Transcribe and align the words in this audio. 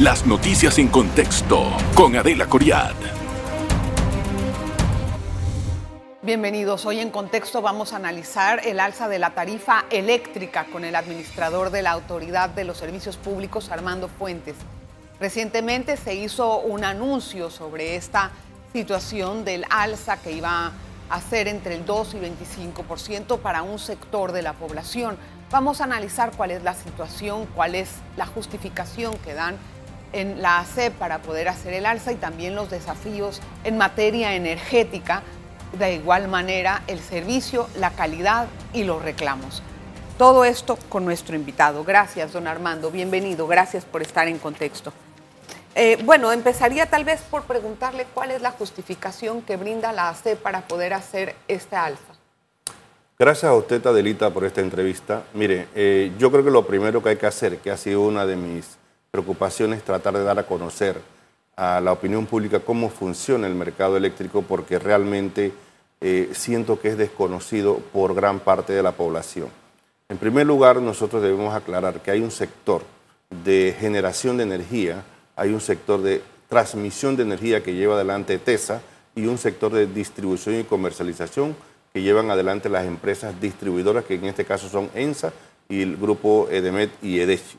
Las 0.00 0.24
noticias 0.24 0.78
en 0.78 0.88
contexto 0.88 1.62
con 1.94 2.16
Adela 2.16 2.46
Coriad. 2.46 2.94
Bienvenidos. 6.22 6.86
Hoy 6.86 7.00
en 7.00 7.10
contexto 7.10 7.60
vamos 7.60 7.92
a 7.92 7.96
analizar 7.96 8.66
el 8.66 8.80
alza 8.80 9.08
de 9.08 9.18
la 9.18 9.34
tarifa 9.34 9.84
eléctrica 9.90 10.64
con 10.72 10.86
el 10.86 10.96
administrador 10.96 11.68
de 11.68 11.82
la 11.82 11.90
Autoridad 11.90 12.48
de 12.48 12.64
los 12.64 12.78
Servicios 12.78 13.18
Públicos, 13.18 13.70
Armando 13.70 14.08
Fuentes. 14.08 14.56
Recientemente 15.20 15.98
se 15.98 16.14
hizo 16.14 16.60
un 16.60 16.84
anuncio 16.84 17.50
sobre 17.50 17.96
esta 17.96 18.30
situación 18.72 19.44
del 19.44 19.66
alza 19.68 20.16
que 20.22 20.32
iba 20.32 20.72
a 21.10 21.20
ser 21.20 21.46
entre 21.46 21.74
el 21.74 21.84
2 21.84 22.14
y 22.14 22.20
25% 22.20 23.40
para 23.40 23.60
un 23.60 23.78
sector 23.78 24.32
de 24.32 24.40
la 24.40 24.54
población. 24.54 25.18
Vamos 25.50 25.82
a 25.82 25.84
analizar 25.84 26.30
cuál 26.38 26.52
es 26.52 26.62
la 26.62 26.72
situación, 26.72 27.44
cuál 27.54 27.74
es 27.74 27.90
la 28.16 28.24
justificación 28.24 29.18
que 29.18 29.34
dan 29.34 29.58
en 30.12 30.42
la 30.42 30.60
ACE 30.60 30.90
para 30.90 31.20
poder 31.20 31.48
hacer 31.48 31.74
el 31.74 31.86
alza 31.86 32.12
y 32.12 32.16
también 32.16 32.54
los 32.54 32.70
desafíos 32.70 33.40
en 33.64 33.78
materia 33.78 34.34
energética, 34.34 35.22
de 35.78 35.94
igual 35.94 36.28
manera 36.28 36.82
el 36.86 36.98
servicio, 37.00 37.68
la 37.76 37.90
calidad 37.90 38.48
y 38.72 38.84
los 38.84 39.02
reclamos. 39.02 39.62
Todo 40.18 40.44
esto 40.44 40.78
con 40.88 41.04
nuestro 41.04 41.34
invitado. 41.34 41.84
Gracias, 41.84 42.32
don 42.32 42.46
Armando. 42.46 42.90
Bienvenido. 42.90 43.46
Gracias 43.46 43.84
por 43.84 44.02
estar 44.02 44.28
en 44.28 44.38
contexto. 44.38 44.92
Eh, 45.74 45.98
bueno, 46.04 46.32
empezaría 46.32 46.86
tal 46.86 47.04
vez 47.04 47.20
por 47.22 47.44
preguntarle 47.44 48.06
cuál 48.12 48.32
es 48.32 48.42
la 48.42 48.50
justificación 48.50 49.40
que 49.42 49.56
brinda 49.56 49.92
la 49.92 50.08
ACE 50.10 50.36
para 50.36 50.62
poder 50.62 50.92
hacer 50.92 51.36
este 51.48 51.76
alza. 51.76 52.02
Gracias 53.18 53.44
a 53.44 53.54
usted, 53.54 53.86
Adelita, 53.86 54.30
por 54.30 54.44
esta 54.44 54.60
entrevista. 54.60 55.22
Mire, 55.34 55.68
eh, 55.74 56.12
yo 56.18 56.30
creo 56.32 56.42
que 56.42 56.50
lo 56.50 56.66
primero 56.66 57.02
que 57.02 57.10
hay 57.10 57.16
que 57.16 57.26
hacer, 57.26 57.58
que 57.58 57.70
ha 57.70 57.76
sido 57.76 58.00
una 58.00 58.26
de 58.26 58.34
mis 58.34 58.79
preocupaciones, 59.10 59.78
es 59.78 59.84
tratar 59.84 60.14
de 60.14 60.24
dar 60.24 60.38
a 60.38 60.46
conocer 60.46 61.00
a 61.56 61.80
la 61.80 61.92
opinión 61.92 62.26
pública 62.26 62.60
cómo 62.60 62.88
funciona 62.88 63.46
el 63.46 63.54
mercado 63.54 63.96
eléctrico, 63.96 64.42
porque 64.42 64.78
realmente 64.78 65.52
eh, 66.00 66.30
siento 66.32 66.80
que 66.80 66.88
es 66.88 66.98
desconocido 66.98 67.78
por 67.92 68.14
gran 68.14 68.40
parte 68.40 68.72
de 68.72 68.82
la 68.82 68.92
población. 68.92 69.48
En 70.08 70.18
primer 70.18 70.46
lugar, 70.46 70.80
nosotros 70.80 71.22
debemos 71.22 71.54
aclarar 71.54 72.00
que 72.00 72.10
hay 72.10 72.20
un 72.20 72.30
sector 72.30 72.82
de 73.44 73.76
generación 73.78 74.36
de 74.36 74.42
energía 74.44 75.04
hay 75.40 75.54
un 75.54 75.60
sector 75.62 76.02
de 76.02 76.20
transmisión 76.50 77.16
de 77.16 77.22
energía 77.22 77.62
que 77.62 77.72
lleva 77.74 77.94
adelante 77.94 78.38
TESA 78.38 78.82
y 79.14 79.24
un 79.24 79.38
sector 79.38 79.72
de 79.72 79.86
distribución 79.86 80.60
y 80.60 80.64
comercialización 80.64 81.56
que 81.94 82.02
llevan 82.02 82.30
adelante 82.30 82.68
las 82.68 82.84
empresas 82.84 83.40
distribuidoras, 83.40 84.04
que 84.04 84.16
en 84.16 84.26
este 84.26 84.44
caso 84.44 84.68
son 84.68 84.90
ENSA 84.94 85.32
y 85.66 85.80
el 85.80 85.96
grupo 85.96 86.48
EDEMET 86.50 86.90
y 87.02 87.20
EDECHI. 87.20 87.58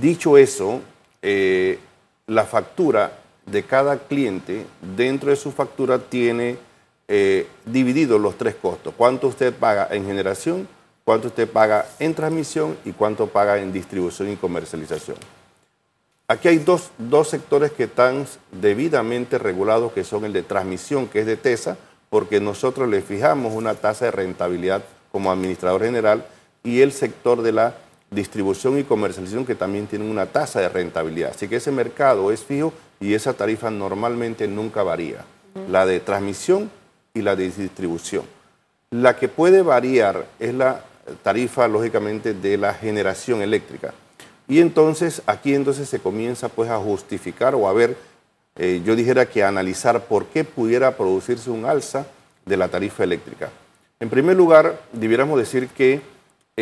Dicho 0.00 0.36
eso, 0.36 0.80
eh, 1.22 1.78
la 2.26 2.44
factura 2.44 3.18
de 3.46 3.64
cada 3.64 3.98
cliente 3.98 4.66
dentro 4.96 5.30
de 5.30 5.36
su 5.36 5.50
factura 5.50 5.98
tiene 5.98 6.58
eh, 7.08 7.48
dividido 7.66 8.18
los 8.18 8.38
tres 8.38 8.54
costos. 8.54 8.94
Cuánto 8.96 9.28
usted 9.28 9.52
paga 9.52 9.88
en 9.90 10.06
generación, 10.06 10.68
cuánto 11.04 11.28
usted 11.28 11.48
paga 11.48 11.86
en 11.98 12.14
transmisión 12.14 12.76
y 12.84 12.92
cuánto 12.92 13.26
paga 13.26 13.58
en 13.58 13.72
distribución 13.72 14.30
y 14.30 14.36
comercialización. 14.36 15.16
Aquí 16.28 16.46
hay 16.46 16.58
dos, 16.58 16.92
sectores 17.28 17.72
que 17.72 17.84
están 17.84 18.24
debidamente 18.52 19.36
regulados, 19.36 19.90
que 19.90 20.04
son 20.04 20.24
el 20.24 20.32
de 20.32 20.44
transmisión, 20.44 21.08
que 21.08 21.18
es 21.18 21.26
de 21.26 21.36
TESA, 21.36 21.76
porque 22.08 22.40
nosotros 22.40 22.88
le 22.88 23.02
fijamos 23.02 23.52
una 23.52 23.74
tasa 23.74 24.04
de 24.04 24.10
rentabilidad 24.12 24.84
como 25.10 25.32
administrador 25.32 25.82
general, 25.82 26.24
y 26.62 26.82
el 26.82 26.92
sector 26.92 27.42
de 27.42 27.50
la 27.50 27.74
distribución 28.10 28.78
y 28.78 28.84
comercialización, 28.84 29.46
que 29.46 29.54
también 29.54 29.86
tiene 29.86 30.10
una 30.10 30.26
tasa 30.26 30.60
de 30.60 30.68
rentabilidad. 30.68 31.30
Así 31.34 31.48
que 31.48 31.56
ese 31.56 31.70
mercado 31.70 32.32
es 32.32 32.44
fijo 32.44 32.72
y 32.98 33.14
esa 33.14 33.32
tarifa 33.32 33.70
normalmente 33.70 34.48
nunca 34.48 34.82
varía. 34.82 35.24
La 35.68 35.86
de 35.86 36.00
transmisión 36.00 36.70
y 37.14 37.22
la 37.22 37.36
de 37.36 37.50
distribución. 37.50 38.24
La 38.90 39.16
que 39.16 39.28
puede 39.28 39.62
variar 39.62 40.26
es 40.38 40.54
la 40.54 40.84
tarifa, 41.22 41.68
lógicamente, 41.68 42.34
de 42.34 42.56
la 42.56 42.74
generación 42.74 43.42
eléctrica. 43.42 43.94
Y 44.48 44.60
entonces 44.60 45.22
aquí 45.26 45.54
entonces 45.54 45.88
se 45.88 46.00
comienza 46.00 46.48
pues 46.48 46.70
a 46.70 46.78
justificar 46.78 47.54
o 47.54 47.68
a 47.68 47.72
ver, 47.72 47.96
eh, 48.56 48.82
yo 48.84 48.96
dijera 48.96 49.26
que 49.26 49.44
a 49.44 49.48
analizar 49.48 50.04
por 50.06 50.26
qué 50.26 50.42
pudiera 50.42 50.96
producirse 50.96 51.50
un 51.50 51.64
alza 51.64 52.06
de 52.44 52.56
la 52.56 52.66
tarifa 52.66 53.04
eléctrica. 53.04 53.50
En 54.00 54.10
primer 54.10 54.36
lugar, 54.36 54.80
debiéramos 54.92 55.38
decir 55.38 55.68
que 55.68 56.00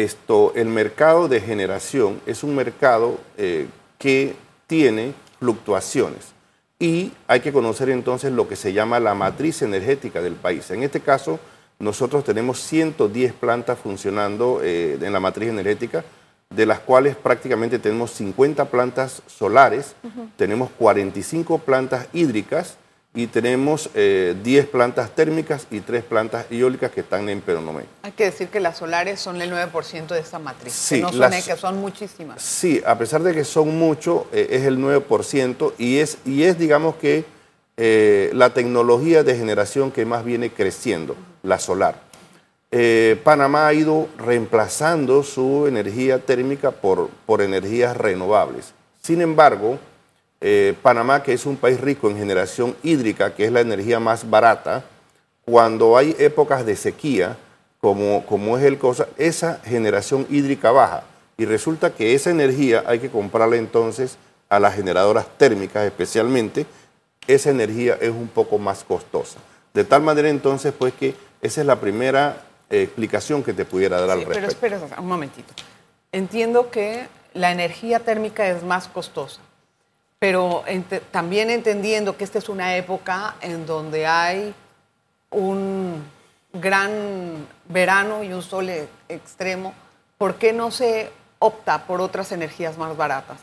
esto, 0.04 0.52
el 0.54 0.68
mercado 0.68 1.28
de 1.28 1.40
generación 1.40 2.20
es 2.26 2.42
un 2.42 2.54
mercado 2.54 3.18
eh, 3.36 3.66
que 3.98 4.34
tiene 4.66 5.14
fluctuaciones 5.40 6.32
y 6.78 7.12
hay 7.26 7.40
que 7.40 7.52
conocer 7.52 7.90
entonces 7.90 8.32
lo 8.32 8.48
que 8.48 8.54
se 8.54 8.72
llama 8.72 9.00
la 9.00 9.14
matriz 9.14 9.62
energética 9.62 10.22
del 10.22 10.34
país. 10.34 10.70
En 10.70 10.84
este 10.84 11.00
caso, 11.00 11.40
nosotros 11.80 12.24
tenemos 12.24 12.60
110 12.60 13.32
plantas 13.32 13.78
funcionando 13.78 14.60
eh, 14.62 14.98
en 15.00 15.12
la 15.12 15.20
matriz 15.20 15.48
energética, 15.48 16.04
de 16.50 16.66
las 16.66 16.78
cuales 16.78 17.16
prácticamente 17.16 17.78
tenemos 17.78 18.12
50 18.12 18.66
plantas 18.66 19.22
solares, 19.26 19.94
tenemos 20.36 20.70
45 20.78 21.58
plantas 21.58 22.08
hídricas 22.12 22.78
y 23.18 23.26
tenemos 23.26 23.90
10 23.94 23.94
eh, 23.96 24.68
plantas 24.70 25.10
térmicas 25.10 25.66
y 25.72 25.80
3 25.80 26.04
plantas 26.04 26.46
eólicas 26.52 26.92
que 26.92 27.00
están 27.00 27.28
en 27.28 27.40
Peronomé. 27.40 27.82
Hay 28.02 28.12
que 28.12 28.26
decir 28.26 28.46
que 28.46 28.60
las 28.60 28.78
solares 28.78 29.18
son 29.18 29.42
el 29.42 29.50
9% 29.50 30.06
de 30.06 30.20
esta 30.20 30.38
matriz, 30.38 30.72
sí, 30.72 30.96
que 30.96 31.00
no 31.02 31.12
son, 31.12 31.30
que 31.32 31.56
son 31.56 31.80
muchísimas. 31.80 32.40
Sí, 32.40 32.80
a 32.86 32.96
pesar 32.96 33.24
de 33.24 33.34
que 33.34 33.42
son 33.42 33.76
mucho, 33.76 34.28
eh, 34.32 34.46
es 34.52 34.62
el 34.62 34.78
9% 34.78 35.72
y 35.78 35.98
es, 35.98 36.18
y 36.24 36.44
es 36.44 36.60
digamos 36.60 36.94
que, 36.94 37.24
eh, 37.76 38.30
la 38.34 38.54
tecnología 38.54 39.24
de 39.24 39.36
generación 39.36 39.90
que 39.90 40.04
más 40.04 40.24
viene 40.24 40.50
creciendo, 40.50 41.16
la 41.42 41.58
solar. 41.58 42.06
Panamá 43.24 43.66
ha 43.66 43.72
ido 43.72 44.08
reemplazando 44.18 45.24
su 45.24 45.66
energía 45.66 46.18
térmica 46.18 46.70
por, 46.70 47.08
por 47.26 47.40
energías 47.40 47.96
renovables. 47.96 48.74
Sin 49.02 49.22
embargo, 49.22 49.78
eh, 50.40 50.74
Panamá, 50.82 51.22
que 51.22 51.32
es 51.32 51.46
un 51.46 51.56
país 51.56 51.80
rico 51.80 52.08
en 52.08 52.16
generación 52.16 52.76
hídrica, 52.82 53.34
que 53.34 53.44
es 53.44 53.52
la 53.52 53.60
energía 53.60 53.98
más 54.00 54.28
barata, 54.28 54.84
cuando 55.44 55.96
hay 55.96 56.14
épocas 56.18 56.64
de 56.64 56.76
sequía, 56.76 57.36
como, 57.80 58.24
como 58.26 58.58
es 58.58 58.64
el 58.64 58.78
cosa, 58.78 59.08
esa 59.16 59.60
generación 59.64 60.26
hídrica 60.30 60.70
baja. 60.70 61.04
Y 61.36 61.44
resulta 61.44 61.94
que 61.94 62.14
esa 62.14 62.30
energía 62.30 62.84
hay 62.86 62.98
que 62.98 63.10
comprarla 63.10 63.56
entonces 63.56 64.18
a 64.48 64.58
las 64.58 64.74
generadoras 64.74 65.26
térmicas 65.38 65.84
especialmente. 65.84 66.66
Esa 67.26 67.50
energía 67.50 67.96
es 68.00 68.10
un 68.10 68.28
poco 68.28 68.58
más 68.58 68.84
costosa. 68.84 69.38
De 69.72 69.84
tal 69.84 70.02
manera 70.02 70.28
entonces, 70.28 70.72
pues 70.76 70.92
que 70.94 71.14
esa 71.40 71.60
es 71.60 71.66
la 71.66 71.78
primera 71.80 72.42
explicación 72.70 73.42
que 73.42 73.52
te 73.52 73.64
pudiera 73.64 74.00
dar 74.00 74.10
al 74.10 74.24
respecto. 74.24 74.56
Pero 74.60 74.76
espera 74.76 75.00
un 75.00 75.06
momentito. 75.06 75.54
Entiendo 76.10 76.70
que 76.70 77.06
la 77.34 77.52
energía 77.52 78.00
térmica 78.00 78.48
es 78.48 78.62
más 78.62 78.88
costosa, 78.88 79.40
pero 80.18 80.64
también 81.10 81.50
entendiendo 81.50 82.16
que 82.16 82.24
esta 82.24 82.38
es 82.38 82.48
una 82.48 82.76
época 82.76 83.36
en 83.40 83.66
donde 83.66 84.06
hay 84.06 84.54
un 85.30 86.02
gran 86.52 87.46
verano 87.68 88.24
y 88.24 88.32
un 88.32 88.42
sol 88.42 88.68
e-, 88.68 88.88
extremo, 89.08 89.74
¿por 90.16 90.36
qué 90.36 90.52
no 90.52 90.70
se 90.70 91.10
opta 91.38 91.86
por 91.86 92.00
otras 92.00 92.32
energías 92.32 92.78
más 92.78 92.96
baratas? 92.96 93.38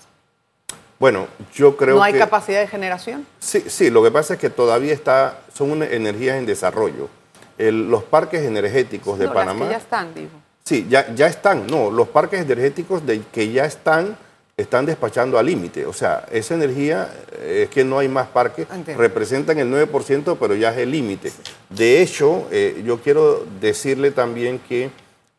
Bueno, 0.99 1.27
yo 1.53 1.75
creo 1.75 1.95
que... 1.95 1.99
¿No 1.99 2.03
hay 2.03 2.13
capacidad 2.13 2.59
de 2.59 2.67
generación? 2.67 3.25
Sí, 3.39 3.65
sí, 3.67 3.89
lo 3.89 4.01
que 4.01 4.11
pasa 4.11 4.35
es 4.35 4.39
que 4.39 4.49
todavía 4.49 4.93
está, 4.93 5.39
son 5.53 5.83
energías 5.83 6.37
en 6.37 6.45
desarrollo 6.45 7.09
los 7.57 8.03
parques 8.03 8.43
energéticos 8.43 9.17
de 9.17 9.27
Panamá. 9.27 9.65
que 9.65 9.71
ya 9.71 9.77
están, 9.77 10.13
digo. 10.13 10.31
Sí, 10.63 10.87
ya, 10.89 11.13
ya 11.13 11.27
están. 11.27 11.67
No, 11.67 11.91
los 11.91 12.07
parques 12.09 12.41
energéticos 12.41 13.05
de, 13.05 13.21
que 13.31 13.51
ya 13.51 13.65
están 13.65 14.17
están 14.57 14.85
despachando 14.85 15.37
al 15.37 15.45
límite. 15.45 15.85
O 15.85 15.93
sea, 15.93 16.25
esa 16.31 16.55
energía 16.55 17.13
eh, 17.33 17.63
es 17.63 17.69
que 17.69 17.83
no 17.83 17.99
hay 17.99 18.07
más 18.07 18.27
parques, 18.27 18.67
representan 18.95 19.57
el 19.59 19.69
9%, 19.71 20.37
pero 20.39 20.55
ya 20.55 20.71
es 20.71 20.77
el 20.77 20.91
límite. 20.91 21.31
De 21.69 22.01
hecho, 22.01 22.47
eh, 22.51 22.81
yo 22.85 22.99
quiero 23.01 23.45
decirle 23.59 24.11
también 24.11 24.59
que 24.59 24.89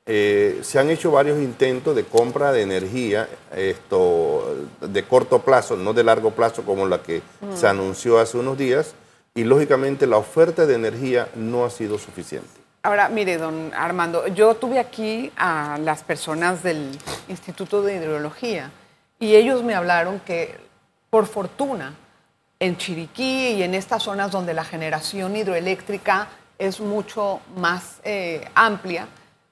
eh, 0.05 0.61
se 0.63 0.79
han 0.79 0.91
hecho 0.91 1.11
varios 1.11 1.39
intentos 1.39 1.97
de 1.97 2.05
compra 2.05 2.53
de 2.53 2.63
energía 2.63 3.29
esto, 3.55 4.55
de 4.81 5.03
corto 5.05 5.41
plazo, 5.41 5.77
no 5.77 5.95
de 5.95 6.05
largo 6.05 6.31
plazo 6.31 6.63
como 6.63 6.87
la 6.87 7.03
que 7.03 7.23
mm. 7.41 7.57
se 7.57 7.67
anunció 7.67 8.19
hace 8.19 8.37
unos 8.37 8.59
días, 8.59 8.95
y 9.35 9.45
lógicamente 9.45 10.07
la 10.07 10.19
oferta 10.19 10.67
de 10.67 10.75
energía 10.75 11.29
no 11.35 11.65
ha 11.65 11.71
sido 11.71 11.99
suficiente. 11.99 12.49
Ahora, 12.83 13.09
mire, 13.09 13.37
don 13.37 13.73
Armando, 13.75 14.29
yo 14.29 14.55
tuve 14.55 14.79
aquí 14.79 15.33
a 15.37 15.77
las 15.83 16.05
personas 16.05 16.63
del 16.63 16.97
Instituto 17.29 17.83
de 17.83 17.97
Hidrología 17.97 18.71
y 19.19 19.35
ellos 19.35 19.63
me 19.63 19.75
hablaron 19.75 20.21
que, 20.21 20.57
por 21.11 21.27
fortuna, 21.27 21.95
en 22.59 22.77
Chiriquí 22.77 23.53
y 23.55 23.63
en 23.63 23.75
estas 23.75 24.03
zonas 24.03 24.31
donde 24.31 24.55
la 24.55 24.65
generación 24.65 25.37
hidroeléctrica 25.37 26.29
es 26.59 26.81
mucho 26.81 27.41
más 27.57 28.01
eh, 28.03 28.49
amplia, 28.55 29.07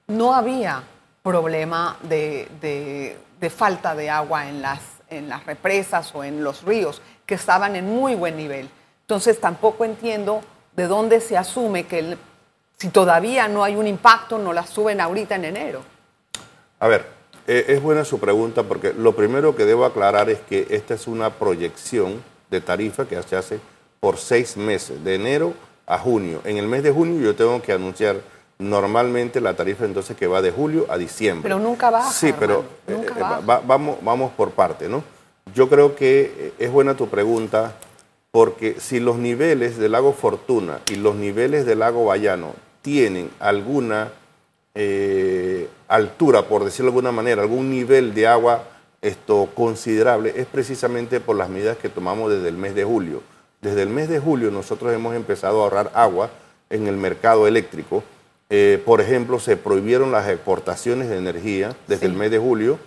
no 0.07 0.33
había 0.33 0.83
problema 1.21 1.97
de, 2.03 3.17
falta 3.55 3.93
de 3.95 4.09
agua 4.09 4.47
en 4.49 4.61
las, 4.61 4.79
en 5.09 5.29
las 5.29 5.45
represas 5.45 6.13
o 6.15 6.23
en 6.23 6.43
los 6.43 6.63
ríos 6.63 7.01
que 7.25 7.35
estaban 7.35 7.75
en 7.75 7.85
muy 7.85 8.15
buen 8.15 8.37
nivel. 8.37 8.69
Entonces 9.01 9.39
tampoco 9.39 9.85
entiendo 9.85 10.41
de 10.75 10.87
dónde 10.87 11.21
se 11.21 11.37
asume 11.37 11.85
que 11.85 11.99
el- 11.99 12.17
si 12.77 12.89
todavía 12.89 13.47
no 13.47 13.63
hay 13.63 13.75
un 13.75 13.87
impacto, 13.87 14.37
no 14.37 14.51
la 14.51 14.65
suben 14.65 14.99
ahorita 14.99 15.35
en 15.35 15.45
enero. 15.45 15.83
A 16.79 16.87
ver, 16.87 17.07
eh, 17.47 17.65
es 17.69 17.81
buena 17.81 18.05
su 18.05 18.19
pregunta 18.19 18.63
porque 18.63 18.93
lo 18.93 19.15
primero 19.15 19.55
que 19.55 19.65
debo 19.65 19.85
aclarar 19.85 20.29
es 20.29 20.39
que 20.41 20.67
esta 20.69 20.93
es 20.93 21.07
una 21.07 21.29
proyección 21.31 22.21
de 22.49 22.61
tarifa 22.61 23.05
que 23.05 23.21
se 23.23 23.35
hace 23.35 23.59
por 23.99 24.17
seis 24.17 24.57
meses, 24.57 25.03
de 25.03 25.15
enero 25.15 25.53
a 25.87 25.97
junio. 25.97 26.41
En 26.45 26.57
el 26.57 26.67
mes 26.67 26.83
de 26.83 26.91
junio 26.91 27.19
yo 27.21 27.35
tengo 27.35 27.61
que 27.61 27.71
anunciar 27.73 28.17
normalmente 28.59 29.41
la 29.41 29.53
tarifa 29.53 29.85
entonces 29.85 30.15
que 30.15 30.27
va 30.27 30.41
de 30.41 30.51
julio 30.51 30.85
a 30.89 30.97
diciembre. 30.97 31.43
Pero 31.43 31.59
nunca 31.59 31.89
baja, 31.89 32.11
Sí, 32.11 32.33
pero 32.39 32.63
eh, 32.87 32.93
eh, 33.05 33.19
baja. 33.19 33.39
va- 33.41 33.61
vamos, 33.65 33.97
vamos 34.01 34.31
por 34.33 34.51
parte, 34.51 34.87
¿no? 34.87 35.03
Yo 35.53 35.69
creo 35.69 35.95
que 35.95 36.53
es 36.57 36.71
buena 36.71 36.95
tu 36.95 37.07
pregunta 37.07 37.73
porque 38.31 38.77
si 38.79 38.99
los 38.99 39.17
niveles 39.17 39.77
del 39.77 39.91
lago 39.93 40.13
Fortuna 40.13 40.79
y 40.91 40.95
los 40.95 41.15
niveles 41.15 41.65
del 41.65 41.79
lago 41.79 42.05
Bayano 42.05 42.53
tienen 42.81 43.29
alguna 43.39 44.09
eh, 44.75 45.69
altura, 45.87 46.43
por 46.43 46.65
decirlo 46.65 46.91
de 46.91 46.97
alguna 46.97 47.11
manera, 47.11 47.41
algún 47.41 47.69
nivel 47.69 48.13
de 48.13 48.27
agua 48.27 48.63
esto 49.01 49.49
considerable, 49.53 50.33
es 50.35 50.47
precisamente 50.47 51.19
por 51.19 51.35
las 51.35 51.49
medidas 51.49 51.77
que 51.77 51.89
tomamos 51.89 52.31
desde 52.31 52.49
el 52.49 52.57
mes 52.57 52.73
de 52.75 52.83
julio. 52.83 53.21
Desde 53.61 53.83
el 53.83 53.89
mes 53.89 54.09
de 54.09 54.19
julio 54.19 54.51
nosotros 54.51 54.93
hemos 54.93 55.15
empezado 55.15 55.59
a 55.59 55.63
ahorrar 55.63 55.91
agua 55.93 56.29
en 56.69 56.87
el 56.87 56.97
mercado 56.97 57.47
eléctrico. 57.47 58.03
Eh, 58.49 58.81
por 58.83 59.01
ejemplo, 59.01 59.39
se 59.39 59.57
prohibieron 59.57 60.11
las 60.11 60.27
exportaciones 60.27 61.09
de 61.09 61.17
energía 61.17 61.75
desde 61.87 62.07
el 62.07 62.13
mes 62.13 62.31
de 62.31 62.39
julio. 62.39 62.79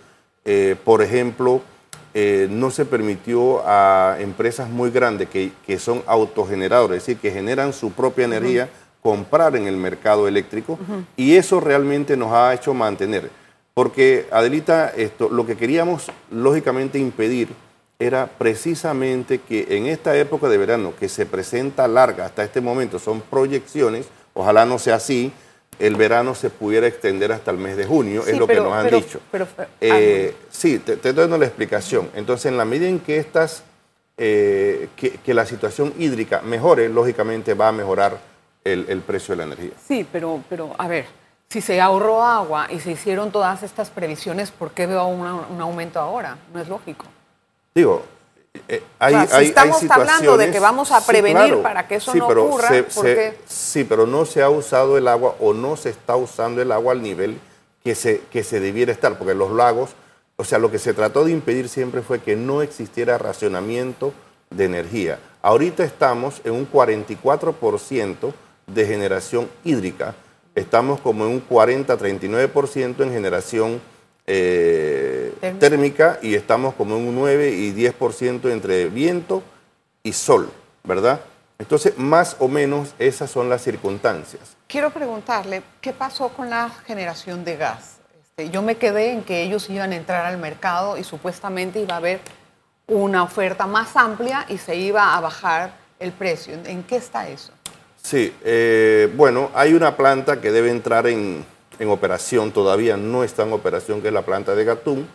Eh, 0.45 0.77
por 0.85 1.03
ejemplo, 1.03 1.63
eh, 2.15 2.49
no 2.51 2.71
se 2.71 2.85
permitió 2.85 3.63
a 3.67 4.17
empresas 4.19 4.69
muy 4.69 4.91
grandes 4.91 5.29
que, 5.29 5.53
que 5.67 5.79
son 5.79 6.03
autogeneradores, 6.07 6.99
es 6.99 7.07
decir, 7.07 7.21
que 7.21 7.31
generan 7.31 7.73
su 7.73 7.93
propia 7.93 8.25
energía, 8.25 8.69
comprar 9.03 9.57
en 9.57 9.67
el 9.67 9.77
mercado 9.77 10.29
eléctrico. 10.29 10.79
Y 11.17 11.37
eso 11.37 11.61
realmente 11.61 12.17
nos 12.17 12.33
ha 12.33 12.53
hecho 12.55 12.75
mantener. 12.75 13.31
Porque, 13.75 14.27
Adelita, 14.31 14.89
esto, 14.97 15.29
lo 15.29 15.47
que 15.47 15.57
queríamos 15.57 16.11
lógicamente 16.31 16.99
impedir 16.99 17.49
era 18.01 18.27
precisamente 18.27 19.39
que 19.41 19.67
en 19.71 19.87
esta 19.87 20.17
época 20.17 20.49
de 20.49 20.59
verano, 20.59 20.93
que 20.99 21.09
se 21.09 21.27
presenta 21.27 21.87
larga 21.89 22.27
hasta 22.27 22.45
este 22.45 22.61
momento, 22.61 22.99
son 22.99 23.21
proyecciones, 23.21 24.07
ojalá 24.35 24.65
no 24.67 24.79
sea 24.79 24.97
así, 24.97 25.33
el 25.79 25.95
verano 25.97 26.35
se 26.35 26.51
pudiera 26.51 26.87
extender 26.89 27.31
hasta 27.33 27.51
el 27.53 27.59
mes 27.59 27.77
de 27.77 27.87
junio, 27.87 28.23
Sí, 28.25 28.33
es 28.33 28.39
lo 28.39 28.47
pero- 28.49 28.63
que 28.65 28.69
nos 28.69 28.77
han 28.79 28.85
pero- 28.85 28.97
dicho. 28.99 29.21
pero- 29.31 29.47
Eh, 29.81 30.35
sí, 30.51 30.79
te, 30.81 30.97
te 30.97 31.09
estoy 31.11 31.23
dando 31.25 31.39
la 31.39 31.47
explicación. 31.47 32.09
Entonces, 32.15 32.47
en 32.47 32.57
la 32.57 32.65
medida 32.65 32.89
en 32.89 32.99
que 32.99 33.19
estas, 33.19 33.63
eh, 34.17 34.89
que, 34.97 35.11
que 35.13 35.35
la 35.35 35.47
situación 35.47 35.93
hídrica 35.99 36.41
mejore, 36.43 36.89
lógicamente 36.89 37.55
va 37.55 37.69
a 37.69 37.73
mejorar 37.73 38.19
el, 38.65 38.87
el 38.89 39.01
precio 39.01 39.33
de 39.33 39.39
la 39.39 39.45
energía. 39.45 39.73
Sí, 39.87 40.07
pero, 40.11 40.43
pero 40.49 40.75
a 40.79 40.89
ver, 40.89 41.07
si 41.49 41.61
se 41.61 41.81
ahorró 41.81 42.23
agua 42.23 42.67
y 42.71 42.81
se 42.81 42.91
hicieron 42.93 43.31
todas 43.33 43.63
estas 43.63 43.91
previsiones, 43.91 44.51
¿por 44.51 44.73
qué 44.73 44.87
veo 44.87 45.07
una- 45.07 45.35
un 45.35 45.61
aumento 45.61 45.99
ahora? 46.01 46.37
No 46.53 46.61
es 46.61 46.69
lógico. 46.69 47.07
Digo, 47.75 48.03
eh, 48.69 48.83
hay, 48.99 49.15
O 49.15 49.19
sea, 49.19 49.27
si 49.29 49.35
hay- 49.35 49.41
hay 49.43 49.47
estamos 49.49 49.91
hablando 49.91 50.37
de 50.37 50.51
que 50.51 50.59
vamos 50.61 50.91
a 50.93 51.01
Sí, 51.01 51.07
prevenir 51.07 51.63
para 51.63 51.87
que 51.87 51.97
eso 51.97 52.15
no 52.15 52.27
pero 52.29 52.45
ocurra, 52.47 52.69
se- 52.69 52.83
¿por 52.83 53.05
se- 53.05 53.15
qué? 53.15 53.39
Sí, 53.47 53.85
pero 53.85 54.07
no 54.07 54.25
se 54.25 54.43
ha 54.43 54.51
usado 54.51 54.99
el 54.99 55.07
agua 55.09 55.37
o 55.41 55.55
no 55.55 55.77
se 55.77 55.91
está 55.91 56.17
usando 56.17 56.61
el 56.61 56.73
agua 56.73 56.93
al 56.93 57.03
nivel 57.03 57.39
que 57.85 57.95
se, 57.95 58.21
que 58.33 58.43
se 58.45 58.61
debiera 58.61 58.91
estar, 58.93 59.17
porque 59.17 59.35
los 59.35 59.53
lagos, 59.53 59.91
o 60.37 60.45
sea, 60.45 60.59
lo 60.59 60.71
que 60.71 60.79
se 60.79 60.93
trató 60.93 61.25
de 61.25 61.31
impedir 61.33 61.69
siempre 61.69 62.03
fue 62.03 62.19
que 62.21 62.37
no 62.37 62.61
existiera 62.63 63.17
racionamiento 63.17 64.13
de 64.51 64.65
energía. 64.65 65.19
Ahorita 65.41 65.85
estamos 65.85 66.41
en 66.45 66.53
un 66.53 66.67
44% 66.67 68.35
de 68.69 68.87
generación 68.87 69.49
hídrica, 69.65 70.15
estamos 70.55 71.01
como 71.01 71.25
en 71.27 71.33
un 71.33 71.49
40-39% 71.49 73.03
en 73.03 73.13
generación 73.13 73.81
eh, 74.27 75.33
Térmica. 75.59 76.19
y 76.23 76.35
estamos 76.35 76.75
como 76.75 76.97
en 76.97 77.09
un 77.09 77.15
9 77.15 77.51
y 77.51 77.73
10% 77.73 78.51
entre 78.53 78.87
viento 78.87 79.43
y 80.03 80.13
sol, 80.13 80.51
¿verdad? 80.85 81.21
Entonces, 81.59 81.99
más 81.99 82.37
o 82.39 82.47
menos 82.49 82.95
esas 82.99 83.31
son 83.31 83.49
las 83.49 83.63
circunstancias. 83.63 84.57
Quiero 84.69 84.91
preguntarle, 84.91 85.63
¿qué 85.81 85.93
pasó 85.93 86.29
con 86.29 86.51
la 86.51 86.71
generación 86.87 87.45
de 87.45 87.57
gas? 87.57 87.97
Este, 88.21 88.51
yo 88.51 88.63
me 88.63 88.77
quedé 88.77 89.13
en 89.13 89.23
que 89.25 89.43
ellos 89.43 89.69
iban 89.71 89.93
a 89.93 89.97
entrar 89.97 90.25
al 90.27 90.39
mercado 90.39 90.97
y 90.99 91.05
supuestamente 91.05 91.81
iba 91.81 91.95
a 91.95 91.99
haber 91.99 92.21
una 92.87 93.23
oferta 93.23 93.67
más 93.67 93.97
amplia 93.97 94.45
y 94.49 94.59
se 94.59 94.77
iba 94.77 95.17
a 95.17 95.21
bajar 95.21 95.73
el 95.99 96.13
precio. 96.13 96.55
¿En- 96.55 96.67
¿En 96.67 96.83
qué 96.85 96.97
está 96.97 97.29
eso? 97.29 97.53
Sí, 98.09 98.33
eh, 98.43 99.13
bueno, 99.19 99.51
hay 99.53 99.75
una 99.75 99.99
planta 99.99 100.41
que 100.41 100.51
debe 100.51 100.71
entrar 100.71 101.07
en, 101.07 101.45
en 101.79 101.91
operación, 101.91 102.53
todavía 102.53 102.97
no 102.97 103.23
está 103.23 103.43
en 103.43 103.53
operación, 103.53 104.01
que 104.01 104.09
es 104.09 104.15
la 104.15 104.23
planta 104.23 104.55
de 104.55 104.65
Gatún. 104.65 105.07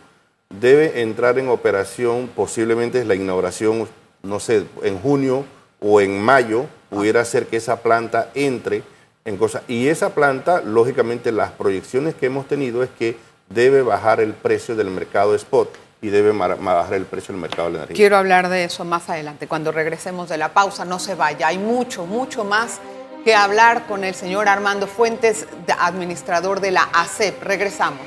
Debe 0.60 1.02
entrar 1.02 1.36
en 1.40 1.48
operación, 1.48 2.30
posiblemente 2.36 3.00
es 3.00 3.08
la 3.08 3.16
inauguración, 3.16 3.88
no 4.22 4.38
sé, 4.38 4.66
en 4.84 5.00
junio 5.00 5.44
o 5.80 6.00
en 6.00 6.22
mayo, 6.22 6.66
pudiera 6.88 7.24
ser 7.24 7.48
que 7.48 7.56
esa 7.56 7.82
planta 7.82 8.30
entre 8.32 8.84
en 9.24 9.38
cosas. 9.38 9.62
Y 9.66 9.88
esa 9.88 10.14
planta, 10.14 10.60
lógicamente, 10.60 11.32
las 11.32 11.50
proyecciones 11.50 12.14
que 12.14 12.26
hemos 12.26 12.46
tenido 12.46 12.84
es 12.84 12.90
que 12.96 13.16
debe 13.48 13.82
bajar 13.82 14.20
el 14.20 14.34
precio 14.34 14.76
del 14.76 14.90
mercado 14.90 15.34
spot 15.34 15.83
y 16.04 16.10
debe 16.10 16.32
bajar 16.32 16.92
el 16.92 17.06
precio 17.06 17.32
del 17.32 17.40
mercado 17.40 17.68
de 17.68 17.72
la 17.72 17.78
energía. 17.78 17.96
Quiero 17.96 18.18
hablar 18.18 18.50
de 18.50 18.64
eso 18.64 18.84
más 18.84 19.08
adelante, 19.08 19.48
cuando 19.48 19.72
regresemos 19.72 20.28
de 20.28 20.36
la 20.36 20.50
pausa. 20.52 20.84
No 20.84 20.98
se 20.98 21.14
vaya, 21.14 21.46
hay 21.46 21.56
mucho, 21.56 22.04
mucho 22.04 22.44
más 22.44 22.78
que 23.24 23.34
hablar 23.34 23.86
con 23.86 24.04
el 24.04 24.14
señor 24.14 24.46
Armando 24.46 24.86
Fuentes, 24.86 25.46
administrador 25.78 26.60
de 26.60 26.72
la 26.72 26.82
ACEP. 26.92 27.42
Regresamos. 27.42 28.02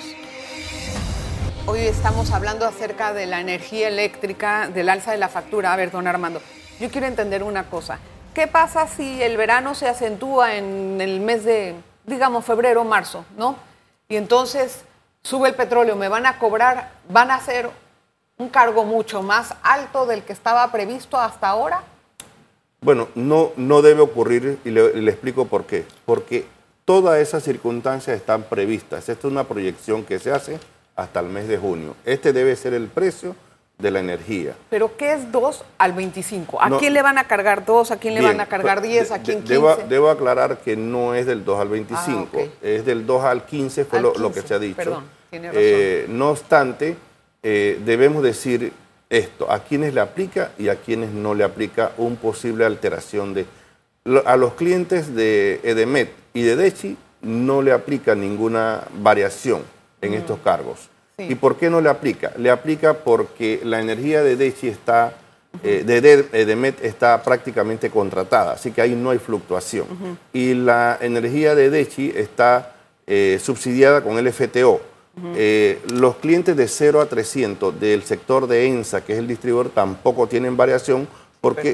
Hoy 1.65 1.79
estamos 1.79 2.29
hablando 2.29 2.67
acerca 2.67 3.13
de 3.13 3.25
la 3.25 3.41
energía 3.41 3.87
eléctrica, 3.87 4.67
del 4.67 4.89
alza 4.89 5.11
de 5.11 5.17
la 5.17 5.27
factura. 5.27 5.73
A 5.73 5.75
ver, 5.75 5.89
don 5.89 6.05
Armando, 6.05 6.39
yo 6.79 6.91
quiero 6.91 7.07
entender 7.07 7.41
una 7.41 7.67
cosa. 7.67 7.97
¿Qué 8.35 8.45
pasa 8.45 8.87
si 8.87 9.23
el 9.23 9.37
verano 9.37 9.73
se 9.73 9.89
acentúa 9.89 10.53
en 10.53 11.01
el 11.01 11.19
mes 11.19 11.45
de, 11.45 11.73
digamos, 12.05 12.45
febrero, 12.45 12.83
marzo, 12.83 13.25
¿no? 13.35 13.55
Y 14.07 14.17
entonces 14.17 14.83
sube 15.23 15.49
el 15.49 15.55
petróleo, 15.55 15.95
me 15.95 16.09
van 16.09 16.27
a 16.27 16.37
cobrar, 16.37 16.91
van 17.09 17.31
a 17.31 17.35
hacer 17.35 17.71
un 18.37 18.49
cargo 18.49 18.83
mucho 18.85 19.23
más 19.23 19.53
alto 19.63 20.05
del 20.05 20.23
que 20.23 20.33
estaba 20.33 20.71
previsto 20.71 21.17
hasta 21.17 21.47
ahora. 21.47 21.81
Bueno, 22.81 23.07
no, 23.15 23.51
no 23.57 23.81
debe 23.81 24.01
ocurrir 24.01 24.59
y 24.63 24.69
le, 24.69 24.93
le 24.95 25.11
explico 25.11 25.45
por 25.45 25.65
qué. 25.65 25.85
Porque 26.05 26.45
todas 26.85 27.19
esas 27.19 27.43
circunstancias 27.43 28.15
están 28.15 28.43
previstas. 28.43 29.09
Esta 29.09 29.27
es 29.27 29.31
una 29.31 29.45
proyección 29.45 30.03
que 30.05 30.19
se 30.19 30.31
hace 30.31 30.59
hasta 30.95 31.19
el 31.19 31.27
mes 31.27 31.47
de 31.47 31.57
junio. 31.57 31.95
Este 32.05 32.31
debe 32.31 32.55
ser 32.55 32.73
el 32.75 32.87
precio 32.87 33.35
de 33.79 33.91
la 33.91 33.99
energía. 33.99 34.53
Pero 34.69 34.95
¿qué 34.97 35.13
es 35.13 35.31
2 35.31 35.63
al 35.79 35.93
25? 35.93 36.61
¿A 36.61 36.69
No. 36.69 36.77
quién 36.79 36.93
le 36.93 37.01
van 37.01 37.17
a 37.17 37.27
cargar 37.27 37.65
2? 37.65 37.91
¿A 37.91 37.97
quién 37.97 38.13
le 38.15 38.19
Bien, 38.21 38.33
van 38.33 38.41
a 38.41 38.45
cargar 38.47 38.79
pues, 38.79 38.89
10? 38.91 39.11
¿A 39.11 39.17
de- 39.17 39.23
quién 39.23 39.37
de- 39.39 39.43
15? 39.45 39.53
Debo, 39.53 39.75
debo 39.89 40.09
aclarar 40.09 40.59
que 40.59 40.75
no 40.75 41.13
es 41.15 41.25
del 41.25 41.43
2 41.45 41.59
al 41.59 41.69
25, 41.69 42.29
Ah, 42.37 42.39
ok. 42.43 42.49
es 42.61 42.85
del 42.85 43.05
2 43.05 43.23
al 43.23 43.45
15, 43.45 43.85
fue 43.85 43.97
Al 43.99 44.03
lo, 44.03 44.09
lo 44.15 44.27
15, 44.31 44.41
que 44.41 44.47
se 44.47 44.53
ha 44.53 44.59
dicho. 44.59 44.75
perdón, 44.77 45.03
tiene 45.29 45.47
razón. 45.49 45.61
Eh, 45.63 46.05
no 46.09 46.29
obstante, 46.31 46.97
eh, 47.49 47.79
debemos 47.85 48.21
decir 48.23 48.73
esto, 49.09 49.49
a 49.49 49.59
quienes 49.63 49.93
le 49.93 50.01
aplica 50.01 50.51
y 50.59 50.67
a 50.67 50.75
quienes 50.75 51.11
no 51.11 51.33
le 51.33 51.45
aplica 51.45 51.91
un 51.97 52.17
posible 52.17 52.65
alteración 52.65 53.33
de... 53.33 53.45
A 54.25 54.35
los 54.35 54.55
clientes 54.55 55.15
de 55.15 55.61
Edemet 55.63 56.09
y 56.33 56.41
de 56.41 56.57
Dechi 56.57 56.97
no 57.21 57.61
le 57.61 57.71
aplica 57.71 58.15
ninguna 58.15 58.83
variación 59.01 59.61
en 60.01 60.13
estos 60.13 60.39
cargos. 60.39 60.89
Mm. 61.17 61.21
Sí. 61.21 61.27
¿Y 61.31 61.35
por 61.35 61.55
qué 61.55 61.69
no 61.69 61.79
le 61.79 61.87
aplica? 61.89 62.33
Le 62.37 62.49
aplica 62.49 62.95
porque 62.95 63.61
la 63.63 63.79
energía 63.79 64.23
de 64.23 64.35
Dechi 64.35 64.67
está, 64.67 65.13
eh, 65.63 65.83
de 65.85 65.97
Ede- 65.99 66.27
Edemet 66.33 66.83
está 66.83 67.23
prácticamente 67.23 67.89
contratada, 67.89 68.51
así 68.53 68.71
que 68.71 68.81
ahí 68.81 68.93
no 68.93 69.09
hay 69.11 69.19
fluctuación. 69.19 69.87
Y 70.33 70.53
la 70.53 70.97
energía 70.99 71.55
de 71.55 71.69
Dechi 71.69 72.11
está 72.13 72.73
eh, 73.07 73.39
subsidiada 73.41 74.01
con 74.03 74.17
el 74.17 74.27
FTO. 74.33 74.81
Eh, 75.35 75.81
los 75.91 76.17
clientes 76.17 76.55
de 76.55 76.67
0 76.67 77.01
a 77.01 77.05
300 77.07 77.79
del 77.79 78.03
sector 78.03 78.47
de 78.47 78.67
ENSA, 78.67 79.03
que 79.03 79.13
es 79.13 79.19
el 79.19 79.27
distribuidor, 79.27 79.69
tampoco 79.69 80.27
tienen 80.27 80.55
variación 80.55 81.07
porque... 81.41 81.71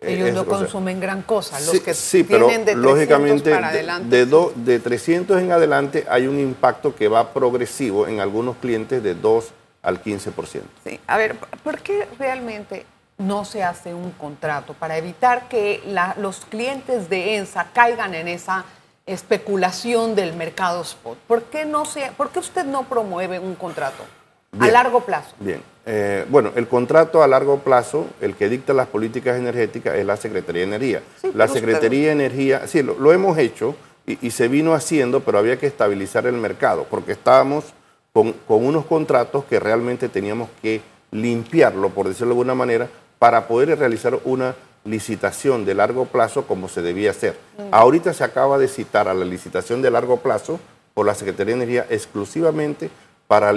eh, 0.00 0.14
Ellos 0.14 0.28
es- 0.28 0.34
no 0.34 0.40
o 0.42 0.44
sea, 0.44 0.58
consumen 0.58 0.98
gran 1.00 1.22
cosa. 1.22 1.60
Los 1.60 1.70
Sí, 1.70 1.80
que 1.80 1.92
sí, 1.94 2.24
pero 2.24 2.46
tienen 2.46 2.64
de 2.66 2.72
300 2.72 2.92
lógicamente 2.94 3.50
para 3.50 3.68
de- 3.68 3.78
adelante. 3.80 4.16
de, 4.16 4.26
do- 4.26 4.52
de 4.56 4.78
300 4.78 5.40
en 5.42 5.52
adelante 5.52 6.06
hay 6.08 6.26
un 6.26 6.38
impacto 6.40 6.94
que 6.94 7.08
va 7.08 7.32
progresivo 7.34 8.06
en 8.08 8.20
algunos 8.20 8.56
clientes 8.56 9.02
de 9.02 9.14
2 9.14 9.50
al 9.82 10.02
15%. 10.02 10.62
Sí. 10.86 10.98
A 11.06 11.16
ver, 11.18 11.36
¿por 11.62 11.80
qué 11.80 12.06
realmente 12.18 12.86
no 13.18 13.44
se 13.44 13.62
hace 13.62 13.92
un 13.92 14.12
contrato 14.12 14.72
para 14.72 14.96
evitar 14.96 15.48
que 15.48 15.82
la- 15.86 16.14
los 16.18 16.46
clientes 16.46 17.10
de 17.10 17.36
ENSA 17.36 17.66
caigan 17.74 18.14
en 18.14 18.28
esa 18.28 18.64
especulación 19.06 20.14
del 20.14 20.34
mercado 20.34 20.82
spot? 20.82 21.18
¿Por 21.26 21.42
qué, 21.44 21.64
no 21.64 21.84
se, 21.84 22.12
¿Por 22.16 22.30
qué 22.30 22.38
usted 22.38 22.64
no 22.64 22.84
promueve 22.84 23.38
un 23.38 23.54
contrato? 23.54 24.04
a 24.58 24.66
largo 24.68 25.00
plazo. 25.02 25.34
Bien. 25.38 25.62
Eh, 25.86 26.24
bueno, 26.28 26.52
el 26.54 26.68
contrato 26.68 27.22
a 27.22 27.28
largo 27.28 27.58
plazo, 27.58 28.06
el 28.20 28.34
que 28.34 28.48
dicta 28.48 28.72
las 28.72 28.88
políticas 28.88 29.38
energéticas 29.38 29.96
es 29.96 30.04
la 30.04 30.16
Secretaría 30.16 30.62
de 30.62 30.68
Energía. 30.68 31.02
la 31.34 31.48
Secretaría 31.48 32.06
de 32.06 32.12
Energía, 32.12 32.66
sí, 32.66 32.82
lo, 32.82 33.12
hemos 33.12 33.38
hecho 33.38 33.74
y, 34.06 34.30
se 34.30 34.48
vino 34.48 34.74
haciendo, 34.74 35.20
pero 35.20 35.38
había 35.38 35.58
que 35.58 35.66
estabilizar 35.66 36.26
el 36.26 36.34
mercado, 36.34 36.86
porque 36.90 37.12
estábamos 37.12 37.64
con, 38.12 38.34
unos 38.48 38.84
contratos 38.86 39.44
que 39.44 39.60
realmente 39.60 40.08
teníamos 40.08 40.48
que 40.60 40.80
limpiarlo, 41.12 41.90
por 41.90 42.08
decirlo 42.08 42.28
de 42.28 42.32
alguna 42.32 42.54
manera, 42.54 42.88
para 43.18 43.46
poder 43.46 43.78
realizar 43.78 44.18
una 44.24 44.54
licitación 44.84 45.64
de 45.64 45.74
largo 45.74 46.06
plazo 46.06 46.46
como 46.46 46.68
se 46.68 46.82
debía 46.82 47.10
hacer. 47.10 47.38
Mm. 47.58 47.74
Ahorita 47.74 48.12
se 48.14 48.24
acaba 48.24 48.58
de 48.58 48.68
citar 48.68 49.08
a 49.08 49.14
la 49.14 49.24
licitación 49.24 49.82
de 49.82 49.90
largo 49.90 50.18
plazo 50.18 50.58
por 50.94 51.06
la 51.06 51.14
Secretaría 51.14 51.54
de 51.54 51.62
Energía 51.62 51.86
exclusivamente 51.90 52.90
para, 53.26 53.52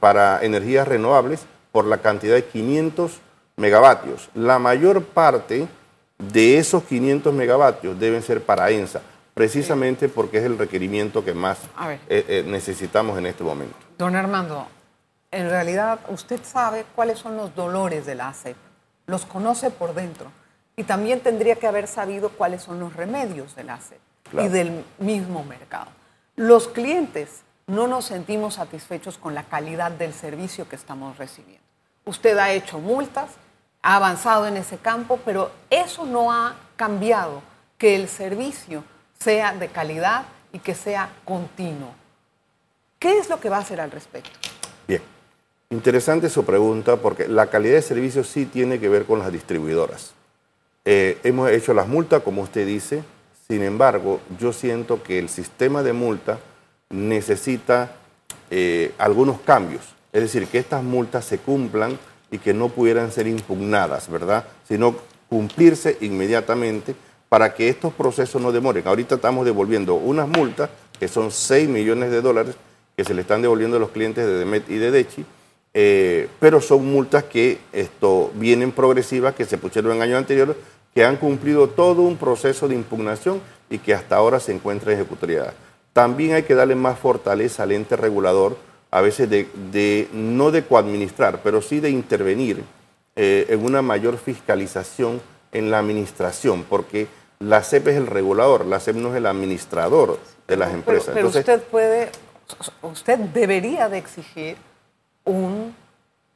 para 0.00 0.42
energías 0.44 0.88
renovables 0.88 1.46
por 1.72 1.84
la 1.84 1.98
cantidad 1.98 2.34
de 2.34 2.44
500 2.44 3.20
megavatios. 3.56 4.30
La 4.34 4.58
mayor 4.58 5.02
parte 5.02 5.68
de 6.18 6.58
esos 6.58 6.82
500 6.84 7.34
megavatios 7.34 7.98
deben 7.98 8.22
ser 8.22 8.42
para 8.42 8.70
ENSA, 8.70 9.02
precisamente 9.34 10.08
porque 10.08 10.38
es 10.38 10.44
el 10.44 10.58
requerimiento 10.58 11.24
que 11.24 11.34
más 11.34 11.58
eh, 12.08 12.24
eh, 12.28 12.44
necesitamos 12.46 13.18
en 13.18 13.26
este 13.26 13.44
momento. 13.44 13.76
Don 13.98 14.16
Armando, 14.16 14.66
en 15.30 15.50
realidad 15.50 16.00
usted 16.08 16.40
sabe 16.42 16.86
cuáles 16.94 17.18
son 17.18 17.36
los 17.36 17.54
dolores 17.54 18.06
de 18.06 18.14
la 18.14 18.28
ACEP, 18.28 18.56
los 19.06 19.26
conoce 19.26 19.70
por 19.70 19.94
dentro 19.94 20.32
y 20.78 20.84
también 20.84 21.18
tendría 21.18 21.56
que 21.56 21.66
haber 21.66 21.88
sabido 21.88 22.30
cuáles 22.30 22.62
son 22.62 22.78
los 22.78 22.94
remedios 22.94 23.56
de 23.56 23.64
la 23.64 23.74
ACEP 23.74 23.98
y 24.32 24.46
del 24.46 24.84
mismo 25.00 25.42
mercado. 25.42 25.88
Los 26.36 26.68
clientes 26.68 27.42
no 27.66 27.88
nos 27.88 28.04
sentimos 28.04 28.54
satisfechos 28.54 29.18
con 29.18 29.34
la 29.34 29.42
calidad 29.42 29.90
del 29.90 30.14
servicio 30.14 30.68
que 30.68 30.76
estamos 30.76 31.18
recibiendo. 31.18 31.64
Usted 32.04 32.38
ha 32.38 32.52
hecho 32.52 32.78
multas, 32.78 33.30
ha 33.82 33.96
avanzado 33.96 34.46
en 34.46 34.56
ese 34.56 34.78
campo, 34.78 35.18
pero 35.24 35.50
eso 35.68 36.06
no 36.06 36.32
ha 36.32 36.54
cambiado 36.76 37.42
que 37.76 37.96
el 37.96 38.08
servicio 38.08 38.84
sea 39.18 39.54
de 39.54 39.66
calidad 39.66 40.26
y 40.52 40.60
que 40.60 40.76
sea 40.76 41.10
continuo. 41.24 41.90
¿Qué 43.00 43.18
es 43.18 43.28
lo 43.28 43.40
que 43.40 43.48
va 43.48 43.56
a 43.56 43.60
hacer 43.60 43.80
al 43.80 43.90
respecto? 43.90 44.30
Bien, 44.86 45.02
interesante 45.70 46.30
su 46.30 46.44
pregunta 46.44 46.98
porque 46.98 47.26
la 47.26 47.48
calidad 47.48 47.74
de 47.74 47.82
servicio 47.82 48.22
sí 48.22 48.46
tiene 48.46 48.78
que 48.78 48.88
ver 48.88 49.06
con 49.06 49.18
las 49.18 49.32
distribuidoras. 49.32 50.14
Eh, 50.90 51.18
hemos 51.22 51.50
hecho 51.50 51.74
las 51.74 51.86
multas, 51.86 52.22
como 52.22 52.40
usted 52.40 52.66
dice, 52.66 53.04
sin 53.46 53.62
embargo, 53.62 54.20
yo 54.40 54.54
siento 54.54 55.02
que 55.02 55.18
el 55.18 55.28
sistema 55.28 55.82
de 55.82 55.92
multa 55.92 56.38
necesita 56.88 57.92
eh, 58.50 58.94
algunos 58.96 59.38
cambios. 59.40 59.82
Es 60.14 60.22
decir, 60.22 60.46
que 60.46 60.56
estas 60.56 60.82
multas 60.82 61.26
se 61.26 61.40
cumplan 61.40 61.98
y 62.30 62.38
que 62.38 62.54
no 62.54 62.70
pudieran 62.70 63.12
ser 63.12 63.26
impugnadas, 63.26 64.10
¿verdad? 64.10 64.46
Sino 64.66 64.96
cumplirse 65.28 65.98
inmediatamente 66.00 66.94
para 67.28 67.52
que 67.52 67.68
estos 67.68 67.92
procesos 67.92 68.40
no 68.40 68.50
demoren. 68.50 68.88
Ahorita 68.88 69.16
estamos 69.16 69.44
devolviendo 69.44 69.94
unas 69.96 70.26
multas 70.26 70.70
que 70.98 71.06
son 71.06 71.30
6 71.30 71.68
millones 71.68 72.10
de 72.10 72.22
dólares 72.22 72.54
que 72.96 73.04
se 73.04 73.12
le 73.12 73.20
están 73.20 73.42
devolviendo 73.42 73.76
a 73.76 73.80
los 73.80 73.90
clientes 73.90 74.24
de 74.24 74.38
Demet 74.38 74.70
y 74.70 74.78
de 74.78 74.90
Dechi, 74.90 75.26
eh, 75.74 76.28
pero 76.40 76.62
son 76.62 76.86
multas 76.86 77.24
que 77.24 77.58
esto, 77.72 78.32
vienen 78.34 78.72
progresivas, 78.72 79.34
que 79.34 79.44
se 79.44 79.58
pusieron 79.58 79.94
en 79.94 80.02
años 80.02 80.18
anteriores, 80.18 80.56
que 80.94 81.04
han 81.04 81.16
cumplido 81.16 81.68
todo 81.68 82.02
un 82.02 82.16
proceso 82.16 82.68
de 82.68 82.74
impugnación 82.74 83.40
y 83.70 83.78
que 83.78 83.94
hasta 83.94 84.16
ahora 84.16 84.40
se 84.40 84.52
encuentra 84.52 84.92
ejecutoriada. 84.92 85.54
También 85.92 86.34
hay 86.34 86.42
que 86.42 86.54
darle 86.54 86.74
más 86.74 86.98
fortaleza 86.98 87.64
al 87.64 87.72
ente 87.72 87.96
regulador, 87.96 88.56
a 88.90 89.00
veces 89.00 89.28
de, 89.28 90.08
no 90.12 90.50
de 90.50 90.64
coadministrar, 90.64 91.40
pero 91.42 91.60
sí 91.60 91.80
de 91.80 91.90
intervenir 91.90 92.64
eh, 93.16 93.46
en 93.48 93.64
una 93.64 93.82
mayor 93.82 94.16
fiscalización 94.16 95.20
en 95.52 95.70
la 95.70 95.78
administración, 95.78 96.64
porque 96.68 97.06
la 97.40 97.62
CEP 97.62 97.88
es 97.88 97.96
el 97.96 98.06
regulador, 98.06 98.66
la 98.66 98.80
CEP 98.80 98.96
no 98.96 99.10
es 99.10 99.16
el 99.16 99.26
administrador 99.26 100.18
de 100.46 100.56
las 100.56 100.72
empresas. 100.72 101.10
Pero, 101.14 101.28
usted 101.28 101.62
puede, 101.62 102.10
usted 102.82 103.18
debería 103.18 103.88
de 103.88 103.98
exigir 103.98 104.56
un 105.24 105.74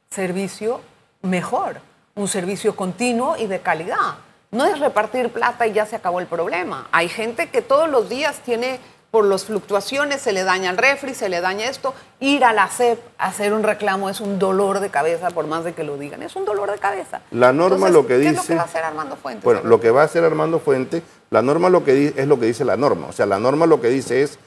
servicio 0.09 0.81
mejor, 1.21 1.77
un 2.15 2.27
servicio 2.27 2.75
continuo 2.75 3.35
y 3.37 3.47
de 3.47 3.59
calidad. 3.59 4.15
No 4.53 4.65
es 4.67 4.79
repartir 4.79 5.29
plata 5.29 5.65
y 5.65 5.73
ya 5.73 5.87
se 5.87 5.95
acabó 5.95 6.19
el 6.19 6.27
problema. 6.27 6.87
Hay 6.91 7.09
gente 7.09 7.49
que 7.49 7.63
todos 7.63 7.89
los 7.89 8.07
días 8.07 8.39
tiene 8.45 8.79
por 9.09 9.25
las 9.25 9.45
fluctuaciones, 9.45 10.21
se 10.21 10.31
le 10.31 10.43
daña 10.43 10.69
el 10.69 10.77
refri, 10.77 11.15
se 11.15 11.27
le 11.27 11.41
daña 11.41 11.67
esto. 11.67 11.95
Ir 12.19 12.43
a 12.45 12.53
la 12.53 12.67
CEP 12.67 12.99
a 13.17 13.29
hacer 13.29 13.51
un 13.51 13.63
reclamo 13.63 14.11
es 14.11 14.21
un 14.21 14.37
dolor 14.37 14.79
de 14.79 14.89
cabeza, 14.89 15.31
por 15.31 15.47
más 15.47 15.63
de 15.63 15.73
que 15.73 15.83
lo 15.83 15.97
digan. 15.97 16.21
Es 16.21 16.35
un 16.35 16.45
dolor 16.45 16.71
de 16.71 16.77
cabeza. 16.77 17.21
La 17.31 17.51
norma 17.51 17.89
lo 17.89 18.05
que 18.05 18.19
dice. 18.19 18.31
¿Qué 18.31 18.39
es 18.39 18.41
lo 18.41 18.47
que 18.47 18.55
va 18.55 18.61
a 18.61 18.65
hacer 18.65 18.83
Armando 18.83 19.15
Fuentes? 19.15 19.43
Bueno, 19.43 19.61
lo 19.63 19.81
que 19.81 19.89
va 19.89 20.01
a 20.01 20.05
hacer 20.05 20.23
Armando 20.23 20.59
Fuentes, 20.59 21.01
la 21.31 21.41
norma 21.41 21.69
lo 21.69 21.83
que 21.83 21.93
dice, 21.93 22.21
es 22.21 22.27
lo 22.27 22.39
que 22.39 22.45
dice 22.45 22.63
la 22.63 22.77
norma. 22.77 23.07
O 23.07 23.11
sea, 23.11 23.25
la 23.25 23.39
norma 23.39 23.65
lo 23.65 23.81
que 23.81 23.87
dice 23.87 24.21
es: 24.21 24.37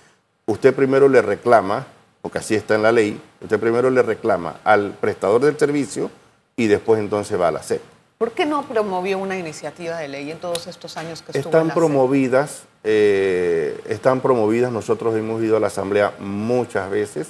usted 0.47 0.73
primero 0.73 1.09
le 1.09 1.21
reclama, 1.21 1.85
porque 2.23 2.39
así 2.39 2.55
está 2.55 2.77
en 2.77 2.83
la 2.85 2.93
ley, 2.93 3.21
usted 3.41 3.59
primero 3.59 3.91
le 3.91 4.03
reclama 4.03 4.61
al 4.63 4.93
prestador 5.01 5.41
del 5.41 5.59
servicio 5.59 6.13
y 6.55 6.69
después 6.69 7.01
entonces 7.01 7.41
va 7.41 7.49
a 7.49 7.53
la 7.53 7.63
CEP. 7.63 7.96
¿Por 8.19 8.33
qué 8.33 8.47
no 8.47 8.63
promovió 8.63 9.19
una 9.19 9.37
iniciativa 9.37 9.99
de 9.99 10.09
ley 10.09 10.31
en 10.31 10.39
todos 10.39 10.67
estos 10.67 10.97
años 10.97 11.21
que 11.21 11.37
estuvo 11.37 11.51
Están 11.51 11.75
promovidas, 11.75 12.63
eh, 12.83 13.79
están 13.89 14.23
promovidas. 14.23 14.73
Nosotros 14.73 15.15
hemos 15.17 15.43
ido 15.43 15.59
a 15.59 15.61
la 15.61 15.67
Asamblea 15.67 16.15
muchas 16.19 16.89
veces. 16.91 17.29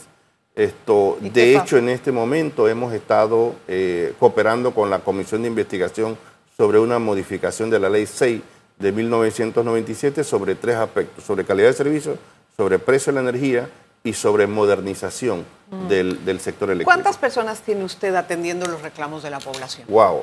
Esto, 0.55 1.19
de 1.21 1.57
hecho, 1.57 1.77
en 1.77 1.89
este 1.89 2.13
momento 2.13 2.69
hemos 2.69 2.95
estado 2.95 3.57
eh, 3.67 4.15
cooperando 4.19 4.73
con 4.73 4.89
la 4.89 5.01
Comisión 5.01 5.43
de 5.43 5.49
Investigación 5.49 6.17
sobre 6.57 6.79
una 6.79 6.99
modificación 6.99 7.69
de 7.69 7.81
la 7.81 7.91
Ley 7.91 8.07
6 8.07 8.41
de 8.79 8.93
1997 8.93 10.23
sobre 10.23 10.55
tres 10.55 10.77
aspectos, 10.77 11.25
sobre 11.25 11.45
calidad 11.45 11.69
de 11.69 11.75
servicio, 11.75 12.17
sobre 12.57 12.79
precio 12.79 13.13
de 13.13 13.21
la 13.21 13.29
energía 13.29 13.69
y 14.05 14.13
sobre 14.13 14.47
modernización 14.47 15.45
mm. 15.71 15.89
del, 15.89 16.25
del, 16.25 16.41
sector 16.41 16.71
eléctrico. 16.71 16.91
¿Cuántas 16.91 17.19
personas 17.19 17.61
tiene 17.61 17.85
usted 17.85 18.15
atendiendo 18.15 18.67
los 18.67 18.81
reclamos 18.81 19.23
de 19.23 19.31
la 19.31 19.41
población? 19.41 19.87
Wow, 19.89 20.23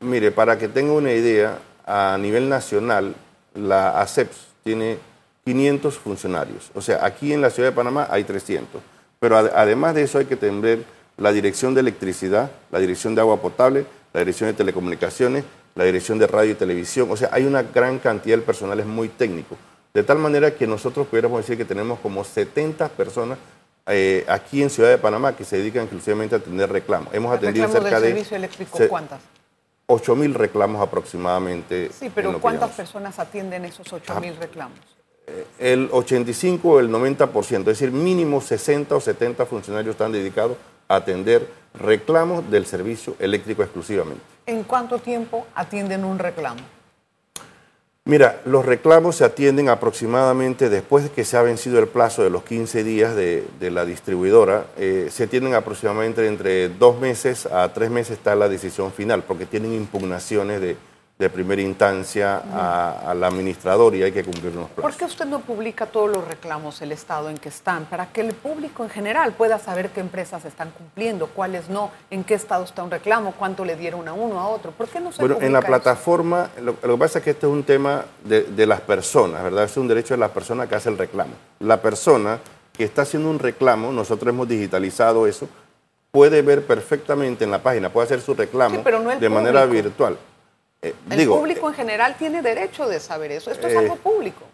Mire, 0.00 0.32
para 0.32 0.56
que 0.56 0.68
tenga 0.68 0.92
una 0.92 1.12
idea, 1.12 1.58
a 1.84 2.16
nivel 2.18 2.48
nacional, 2.48 3.14
la 3.54 4.00
ACEPS 4.00 4.46
tiene 4.64 4.98
500 5.44 5.98
funcionarios. 5.98 6.70
O 6.74 6.80
sea, 6.80 7.04
aquí 7.04 7.34
en 7.34 7.42
la 7.42 7.50
ciudad 7.50 7.68
de 7.68 7.76
Panamá 7.76 8.08
hay 8.10 8.24
300. 8.24 8.80
Pero 9.18 9.36
además 9.36 9.94
de 9.94 10.02
eso 10.02 10.18
hay 10.18 10.24
que 10.24 10.36
tener 10.36 10.84
la 11.18 11.32
dirección 11.32 11.74
de 11.74 11.80
electricidad, 11.80 12.50
la 12.72 12.78
dirección 12.78 13.14
de 13.14 13.20
agua 13.20 13.42
potable, 13.42 13.84
la 14.14 14.20
dirección 14.20 14.48
de 14.48 14.54
telecomunicaciones, 14.54 15.44
la 15.74 15.84
dirección 15.84 16.18
de 16.18 16.26
radio 16.26 16.52
y 16.52 16.54
televisión. 16.54 17.08
O 17.10 17.16
sea, 17.16 17.28
hay 17.30 17.44
una 17.44 17.62
gran 17.62 17.98
cantidad 17.98 18.38
de 18.38 18.42
personal, 18.42 18.80
es 18.80 18.86
muy 18.86 19.08
técnico. 19.08 19.58
De 19.92 20.02
tal 20.02 20.18
manera 20.18 20.52
que 20.54 20.66
nosotros 20.66 21.08
pudiéramos 21.08 21.40
decir 21.42 21.58
que 21.58 21.66
tenemos 21.66 21.98
como 21.98 22.24
70 22.24 22.88
personas 22.88 23.36
eh, 23.86 24.24
aquí 24.28 24.62
en 24.62 24.70
Ciudad 24.70 24.88
de 24.88 24.98
Panamá 24.98 25.36
que 25.36 25.44
se 25.44 25.58
dedican 25.58 25.82
exclusivamente 25.82 26.36
a 26.36 26.38
atender 26.38 26.72
reclamos. 26.72 27.12
Hemos 27.12 27.36
atendido 27.36 27.68
cerca 27.68 28.00
de... 28.00 28.08
servicio 28.08 28.36
eléctrico 28.36 28.78
cuántas? 28.88 29.20
8 29.90 30.14
mil 30.14 30.34
reclamos 30.34 30.80
aproximadamente. 30.80 31.90
Sí, 31.92 32.10
pero 32.14 32.40
¿cuántas 32.40 32.70
personas 32.70 33.18
atienden 33.18 33.64
esos 33.64 33.92
8 33.92 34.20
mil 34.20 34.36
reclamos? 34.36 34.78
Eh, 35.26 35.46
el 35.58 35.88
85 35.90 36.68
o 36.68 36.80
el 36.80 36.90
90%, 36.90 37.58
es 37.58 37.64
decir, 37.64 37.90
mínimo 37.90 38.40
60 38.40 38.94
o 38.94 39.00
70 39.00 39.46
funcionarios 39.46 39.94
están 39.94 40.12
dedicados 40.12 40.56
a 40.86 40.96
atender 40.96 41.48
reclamos 41.74 42.48
del 42.50 42.66
servicio 42.66 43.16
eléctrico 43.18 43.62
exclusivamente. 43.62 44.22
¿En 44.46 44.62
cuánto 44.62 44.98
tiempo 44.98 45.46
atienden 45.54 46.04
un 46.04 46.20
reclamo? 46.20 46.60
Mira, 48.06 48.40
los 48.46 48.64
reclamos 48.64 49.16
se 49.16 49.24
atienden 49.24 49.68
aproximadamente 49.68 50.68
después 50.68 51.04
de 51.04 51.10
que 51.10 51.24
se 51.24 51.36
ha 51.36 51.42
vencido 51.42 51.78
el 51.78 51.86
plazo 51.86 52.24
de 52.24 52.30
los 52.30 52.42
15 52.42 52.82
días 52.82 53.14
de, 53.14 53.44
la 53.60 53.84
distribuidora, 53.84 54.66
eh, 54.78 55.08
se 55.12 55.24
atienden 55.24 55.54
aproximadamente 55.54 56.26
entre 56.26 56.70
dos 56.70 56.98
meses 56.98 57.46
a 57.46 57.72
tres 57.72 57.90
meses 57.90 58.16
está 58.16 58.34
la 58.34 58.48
decisión 58.48 58.90
final, 58.90 59.22
porque 59.22 59.44
tienen 59.46 59.74
impugnaciones 59.74 60.60
de, 60.60 60.76
de 61.20 61.28
primera 61.28 61.60
instancia 61.60 62.38
al 63.06 63.22
administrador 63.22 63.94
y 63.94 64.02
hay 64.02 64.10
que 64.10 64.24
cumplir 64.24 64.56
unos 64.56 64.70
plazos. 64.70 64.90
¿Por 64.90 64.98
qué 64.98 65.04
usted 65.04 65.26
no 65.26 65.40
publica 65.40 65.84
todos 65.84 66.08
los 66.10 66.26
reclamos 66.26 66.80
del 66.80 66.92
Estado 66.92 67.28
en 67.28 67.36
que 67.36 67.50
están 67.50 67.84
para 67.84 68.06
que 68.06 68.22
el 68.22 68.32
público 68.32 68.82
en 68.84 68.88
general 68.88 69.34
pueda 69.34 69.58
saber 69.58 69.90
qué 69.90 70.00
empresas 70.00 70.46
están 70.46 70.70
cumpliendo, 70.70 71.26
cuáles 71.26 71.68
no, 71.68 71.90
en 72.10 72.24
qué 72.24 72.32
estado 72.32 72.64
está 72.64 72.82
un 72.82 72.90
reclamo, 72.90 73.34
cuánto 73.38 73.66
le 73.66 73.76
dieron 73.76 74.08
a 74.08 74.14
uno, 74.14 74.40
a 74.40 74.48
otro? 74.48 74.70
¿Por 74.70 74.88
qué 74.88 74.98
no 74.98 75.12
se 75.12 75.20
Bueno, 75.20 75.36
en 75.42 75.52
la 75.52 75.60
plataforma, 75.60 76.48
lo, 76.62 76.80
que 76.80 76.96
pasa 76.96 77.18
es 77.18 77.24
que 77.24 77.30
este 77.32 77.46
es 77.46 77.52
un 77.52 77.64
tema 77.64 78.06
de, 78.24 78.44
de 78.44 78.66
las 78.66 78.80
personas, 78.80 79.42
¿verdad? 79.42 79.64
Es 79.64 79.76
un 79.76 79.88
derecho 79.88 80.14
de 80.14 80.18
la 80.18 80.28
persona 80.28 80.66
que 80.66 80.74
hace 80.74 80.88
el 80.88 80.96
reclamo. 80.96 81.34
La 81.58 81.82
persona 81.82 82.38
que 82.72 82.84
está 82.84 83.02
haciendo 83.02 83.28
un 83.28 83.38
reclamo, 83.38 83.92
nosotros 83.92 84.32
hemos 84.32 84.48
digitalizado 84.48 85.26
eso, 85.26 85.46
puede 86.10 86.40
ver 86.40 86.64
perfectamente 86.64 87.44
en 87.44 87.50
la 87.50 87.62
página, 87.62 87.92
puede 87.92 88.06
hacer 88.06 88.22
su 88.22 88.32
reclamo 88.32 88.82
de 89.20 89.28
manera 89.28 89.66
virtual. 89.66 90.16
Eh, 90.82 90.94
el 91.10 91.28
público 91.28 91.68
en 91.68 91.74
general 91.74 92.16
tiene 92.18 92.42
derecho 92.42 92.88
de 92.88 93.00
saber 93.00 93.32
eso. 93.32 93.50
Esto 93.50 93.66
es 93.66 93.76
algo 93.76 93.94
eh, 93.94 94.00
público. 94.02 94.46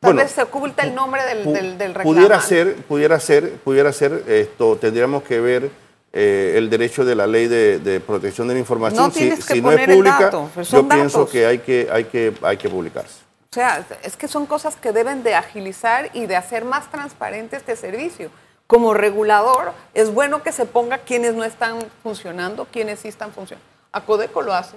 Tal 0.00 0.14
vez 0.14 0.30
se 0.30 0.42
oculta 0.42 0.82
el 0.82 0.94
nombre 0.94 1.22
del, 1.24 1.76
del, 1.76 1.94
reclamo. 1.94 2.14
Pudiera 2.14 2.40
ser, 2.40 2.76
pudiera 2.76 3.20
ser, 3.20 3.52
pudiera 3.56 3.92
ser, 3.92 4.24
esto, 4.28 4.76
tendríamos 4.76 5.22
que 5.22 5.40
ver 5.40 5.70
eh, 6.14 6.54
el 6.56 6.70
derecho 6.70 7.04
de 7.04 7.14
la 7.14 7.26
ley 7.26 7.48
de, 7.48 8.02
protección 8.06 8.48
de 8.48 8.54
la 8.54 8.60
información. 8.60 9.04
No 9.04 9.10
si, 9.10 9.30
si 9.36 9.60
no 9.60 9.70
es 9.72 9.86
pública, 9.86 10.30
yo 10.62 10.88
pienso 10.88 11.28
que 11.28 11.44
hay 11.44 11.58
que, 11.58 11.88
hay, 11.92 12.04
que 12.04 12.32
hay 12.40 12.56
que 12.56 12.70
publicarse. 12.70 13.20
O 13.50 13.54
sea, 13.54 13.84
es 14.02 14.16
que 14.16 14.28
son 14.28 14.46
cosas 14.46 14.76
que 14.76 14.92
deben 14.92 15.22
de 15.22 15.34
agilizar 15.34 16.08
y 16.14 16.24
de 16.24 16.36
hacer 16.36 16.64
más 16.64 16.90
transparente 16.90 17.56
este 17.56 17.76
servicio. 17.76 18.30
Como 18.66 18.94
regulador, 18.94 19.72
es 19.92 20.14
bueno 20.14 20.42
que 20.42 20.52
se 20.52 20.64
ponga 20.64 20.98
quienes 20.98 21.34
no 21.34 21.44
están 21.44 21.80
funcionando, 22.02 22.64
quienes 22.66 23.00
sí 23.00 23.08
están 23.08 23.32
funcionando. 23.32 23.66
Acodeco 23.92 24.40
lo 24.40 24.54
hace 24.54 24.76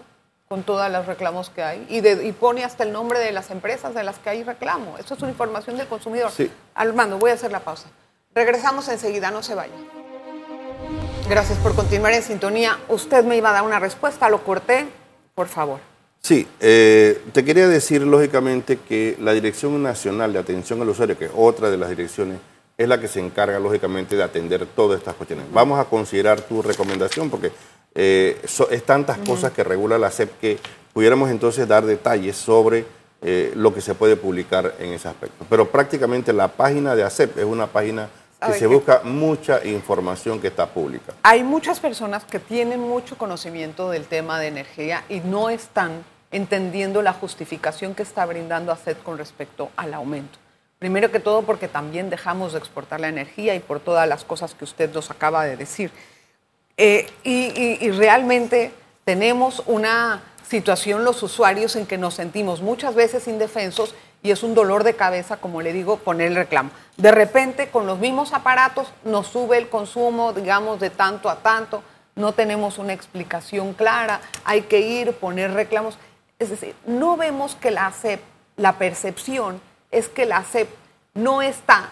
con 0.54 0.62
todos 0.62 0.88
los 0.92 1.08
reclamos 1.08 1.50
que 1.50 1.64
hay 1.64 1.84
y, 1.90 2.08
y, 2.08 2.32
pone 2.32 2.64
hasta 2.64 2.84
el 2.84 2.92
nombre 2.92 3.18
de 3.18 3.32
las 3.32 3.50
empresas 3.50 3.96
de 3.96 4.04
las 4.04 4.20
que 4.20 4.30
hay 4.30 4.44
reclamo. 4.44 5.00
Eso 5.00 5.16
es 5.16 5.22
una 5.24 5.32
información 5.32 5.78
del 5.78 5.88
consumidor. 5.88 6.30
Sí. 6.30 6.48
Armando, 6.76 7.18
voy 7.18 7.32
a 7.32 7.34
hacer 7.34 7.52
la 7.52 7.62
pausa. 7.62 7.88
Regresamos 8.36 8.88
enseguida, 8.88 9.32
no 9.32 9.42
se 9.42 9.56
vayan. 9.56 9.76
Gracias 11.28 11.58
por 11.58 11.74
continuar 11.74 12.14
en 12.14 12.22
sintonía. 12.22 12.78
Usted 12.88 13.24
me 13.24 13.36
iba 13.36 13.50
a 13.50 13.54
dar 13.54 13.64
una 13.64 13.80
respuesta, 13.80 14.30
lo 14.30 14.44
corté, 14.44 14.86
por 15.34 15.48
favor. 15.48 15.80
Sí, 16.22 16.48
eh, 16.60 17.20
te 17.34 17.44
quería 17.44 17.68
decir 17.68 18.04
lógicamente 18.04 18.78
que 18.78 19.18
la 19.20 19.34
Dirección 19.34 19.82
Nacional 19.82 20.34
de 20.34 20.38
Atención 20.38 20.80
al 20.84 20.90
Usuario, 20.90 21.18
que 21.18 21.26
es 21.26 21.32
otra 21.36 21.72
de 21.72 21.78
las 21.80 21.90
direcciones, 21.90 22.38
es 22.78 22.88
la 22.88 23.00
que 23.00 23.08
se 23.08 23.20
encarga 23.20 23.58
lógicamente 23.58 24.16
de 24.16 24.22
atender 24.22 24.68
todas 24.68 25.00
estas 25.00 25.16
cuestiones. 25.16 25.48
Vamos 25.52 25.80
a 25.80 25.86
considerar 25.86 26.42
tu 26.42 26.62
recomendación 26.62 27.32
porque 27.32 27.52
eh, 27.96 28.42
es 28.44 28.84
tantas 28.84 29.18
cosas 29.20 29.52
que 29.52 29.64
regula 29.64 29.98
la 29.98 30.12
SEP 30.12 30.40
que 30.40 30.60
pudiéramos 30.94 31.30
entonces 31.30 31.68
dar 31.68 31.86
detalles 31.86 32.36
sobre 32.36 32.86
eh, 33.22 33.54
lo 33.56 33.74
que 33.74 33.82
se 33.82 33.96
puede 33.96 34.16
publicar 34.16 34.76
en 34.80 34.94
ese 34.94 35.08
aspecto. 35.08 35.46
Pero 35.50 35.70
prácticamente 35.70 36.34
la 36.34 36.50
página 36.50 36.96
de 36.96 37.04
ASEP 37.04 37.38
es 37.38 37.46
una 37.46 37.68
página 37.68 38.10
que 38.46 38.54
se 38.54 38.68
busca 38.68 39.02
mucha 39.06 39.64
información 39.64 40.42
que 40.42 40.48
está 40.48 40.68
pública. 40.68 41.14
Hay 41.24 41.44
muchas 41.44 41.80
personas 41.80 42.26
que 42.26 42.40
tienen 42.40 42.82
mucho 42.82 43.18
conocimiento 43.18 43.90
del 43.90 44.06
tema 44.06 44.40
de 44.42 44.48
energía 44.48 45.06
y 45.08 45.22
no 45.22 45.50
están 45.50 46.04
entendiendo 46.32 47.02
la 47.02 47.14
justificación 47.14 47.96
que 47.96 48.04
está 48.04 48.26
brindando 48.26 48.74
ASEP 48.74 49.02
con 49.04 49.18
respecto 49.18 49.70
al 49.78 49.94
aumento. 49.94 50.40
Primero 50.80 51.10
que 51.10 51.22
todo 51.22 51.44
porque 51.44 51.70
también 51.70 52.10
dejamos 52.10 52.52
de 52.52 52.60
exportar 52.60 53.00
la 53.00 53.08
energía 53.08 53.56
y 53.56 53.62
por 53.62 53.80
todas 53.80 54.06
las 54.10 54.26
cosas 54.26 54.54
que 54.54 54.66
usted 54.66 54.94
nos 54.94 55.10
acaba 55.12 55.46
de 55.46 55.56
decir. 55.56 55.92
Eh, 56.78 57.10
y 57.24 57.92
realmente 57.92 58.72
tenemos 59.06 59.64
una 59.66 60.22
situación 60.48 61.04
los 61.04 61.22
usuarios 61.24 61.76
en 61.76 61.86
que 61.86 61.98
nos 61.98 62.16
sentimos 62.16 62.62
muchas 62.62 62.96
veces 62.96 63.28
indefensos 63.28 63.96
y 64.24 64.32
es 64.32 64.42
un 64.42 64.56
dolor 64.56 64.84
de 64.86 64.96
cabeza, 64.96 65.38
como 65.38 65.62
le 65.62 65.74
digo, 65.74 65.98
poner 65.98 66.28
el 66.28 66.36
reclamo. 66.36 66.72
De 66.96 67.12
repente, 67.12 67.70
con 67.70 67.86
los 67.86 68.00
mismos 68.00 68.34
aparatos, 68.34 68.92
nos 69.04 69.28
sube 69.28 69.58
el 69.58 69.68
consumo, 69.68 70.32
digamos, 70.32 70.80
de 70.80 70.90
tanto 70.90 71.30
a 71.30 71.38
tanto, 71.38 71.84
no 72.16 72.32
tenemos 72.32 72.78
una 72.78 72.94
explicación 72.94 73.74
clara, 73.74 74.22
hay 74.46 74.62
que 74.62 74.80
ir, 74.80 75.12
poner 75.14 75.52
reclamos. 75.54 75.98
Es 76.40 76.50
decir, 76.50 76.74
no 76.86 77.18
vemos 77.18 77.56
que 77.56 77.72
la 77.72 77.92
CEP, 77.92 78.22
la 78.56 78.78
percepción 78.78 79.60
es 79.92 80.08
que 80.08 80.26
la 80.26 80.44
CEP 80.44 80.70
no 81.14 81.42
está 81.42 81.90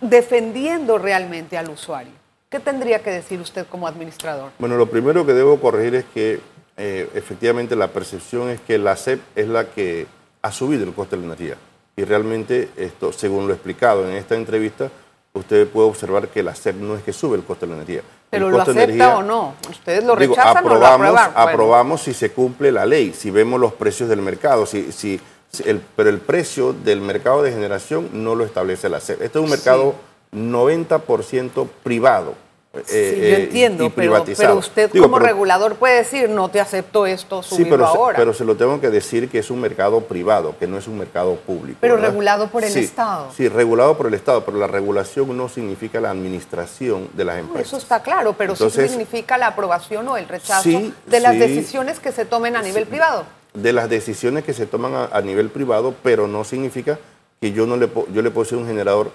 defendiendo 0.00 0.98
realmente 0.98 1.56
al 1.56 1.70
usuario. 1.70 2.23
¿Qué 2.54 2.60
tendría 2.60 3.00
que 3.00 3.10
decir 3.10 3.40
usted 3.40 3.66
como 3.66 3.88
administrador? 3.88 4.52
Bueno, 4.60 4.76
lo 4.76 4.86
primero 4.86 5.26
que 5.26 5.32
debo 5.32 5.58
corregir 5.58 5.96
es 5.96 6.04
que 6.14 6.38
eh, 6.76 7.10
efectivamente 7.12 7.74
la 7.74 7.88
percepción 7.88 8.48
es 8.48 8.60
que 8.60 8.78
la 8.78 8.94
CEP 8.94 9.20
es 9.34 9.48
la 9.48 9.64
que 9.64 10.06
ha 10.40 10.52
subido 10.52 10.84
el 10.84 10.94
coste 10.94 11.16
de 11.16 11.22
la 11.22 11.34
energía. 11.34 11.56
Y 11.96 12.04
realmente, 12.04 12.70
esto, 12.76 13.12
según 13.12 13.48
lo 13.48 13.54
explicado 13.54 14.08
en 14.08 14.14
esta 14.14 14.36
entrevista, 14.36 14.88
usted 15.32 15.66
puede 15.66 15.88
observar 15.88 16.28
que 16.28 16.44
la 16.44 16.54
SEP 16.54 16.76
no 16.76 16.94
es 16.94 17.02
que 17.02 17.12
sube 17.12 17.36
el 17.36 17.42
coste 17.42 17.66
de 17.66 17.70
la 17.70 17.82
energía. 17.82 18.02
¿Pero 18.30 18.48
lo 18.48 18.60
acepta 18.60 19.16
o 19.16 19.22
no? 19.24 19.54
¿Ustedes 19.68 20.04
lo 20.04 20.14
rechazan 20.14 20.58
aprobamos, 20.58 21.08
o 21.08 21.12
lo 21.12 21.18
aprueban? 21.18 21.32
Aprobamos 21.34 22.02
si 22.02 22.14
se 22.14 22.30
cumple 22.30 22.70
la 22.70 22.86
ley, 22.86 23.12
si 23.14 23.32
vemos 23.32 23.58
los 23.58 23.72
precios 23.72 24.08
del 24.08 24.22
mercado, 24.22 24.64
si, 24.64 24.92
si, 24.92 25.20
el, 25.64 25.80
pero 25.96 26.08
el 26.08 26.20
precio 26.20 26.72
del 26.72 27.00
mercado 27.00 27.42
de 27.42 27.50
generación 27.50 28.10
no 28.12 28.36
lo 28.36 28.44
establece 28.44 28.88
la 28.88 29.00
SEP. 29.00 29.22
Este 29.22 29.40
es 29.40 29.44
un 29.44 29.50
mercado 29.50 29.96
90% 30.32 31.68
privado. 31.82 32.43
Sí, 32.86 32.96
eh, 32.96 33.28
yo 33.30 33.36
entiendo, 33.44 33.90
pero, 33.94 34.24
pero, 34.36 34.56
usted 34.56 34.90
como 34.90 35.20
regulador 35.20 35.76
puede 35.76 35.98
decir, 35.98 36.28
no 36.28 36.48
te 36.48 36.60
acepto 36.60 37.06
esto, 37.06 37.42
subirlo 37.42 37.64
sí, 37.64 37.70
pero, 37.70 37.86
ahora. 37.86 38.18
pero 38.18 38.34
se 38.34 38.44
lo 38.44 38.56
tengo 38.56 38.80
que 38.80 38.90
decir 38.90 39.28
que 39.28 39.38
es 39.38 39.50
un 39.50 39.60
mercado 39.60 40.00
privado, 40.00 40.56
que 40.58 40.66
no 40.66 40.76
es 40.76 40.88
un 40.88 40.98
mercado 40.98 41.36
público. 41.36 41.78
Pero 41.80 41.96
regulado 41.96 42.48
por 42.48 42.64
el 42.64 42.76
Estado. 42.76 43.30
Sí, 43.36 43.48
regulado 43.48 43.96
por 43.96 44.08
el 44.08 44.14
Estado, 44.14 44.44
pero 44.44 44.58
la 44.58 44.66
regulación 44.66 45.36
no 45.36 45.48
significa 45.48 46.00
la 46.00 46.10
administración 46.10 47.08
de 47.12 47.24
las 47.24 47.38
empresas. 47.38 47.68
Eso 47.68 47.76
está 47.76 48.02
claro, 48.02 48.34
pero 48.36 48.56
sí 48.56 48.68
significa 48.70 49.38
la 49.38 49.48
aprobación 49.48 50.08
o 50.08 50.16
el 50.16 50.26
rechazo 50.26 50.68
de 51.06 51.20
las 51.20 51.38
decisiones 51.38 52.00
que 52.00 52.10
se 52.10 52.24
tomen 52.24 52.56
a 52.56 52.62
nivel 52.62 52.86
privado. 52.86 53.24
De 53.54 53.72
las 53.72 53.88
decisiones 53.88 54.42
que 54.42 54.52
se 54.52 54.66
toman 54.66 54.94
a, 54.94 55.04
a, 55.12 55.20
nivel 55.20 55.48
privado, 55.48 55.94
pero 56.02 56.26
no 56.26 56.42
significa 56.42 56.98
que 57.40 57.52
yo, 57.52 57.66
no 57.66 57.76
le, 57.76 57.88
yo 58.12 58.20
le 58.20 58.30
puedo 58.32 58.44
ser 58.44 58.58
un 58.58 58.66
generador 58.66 59.12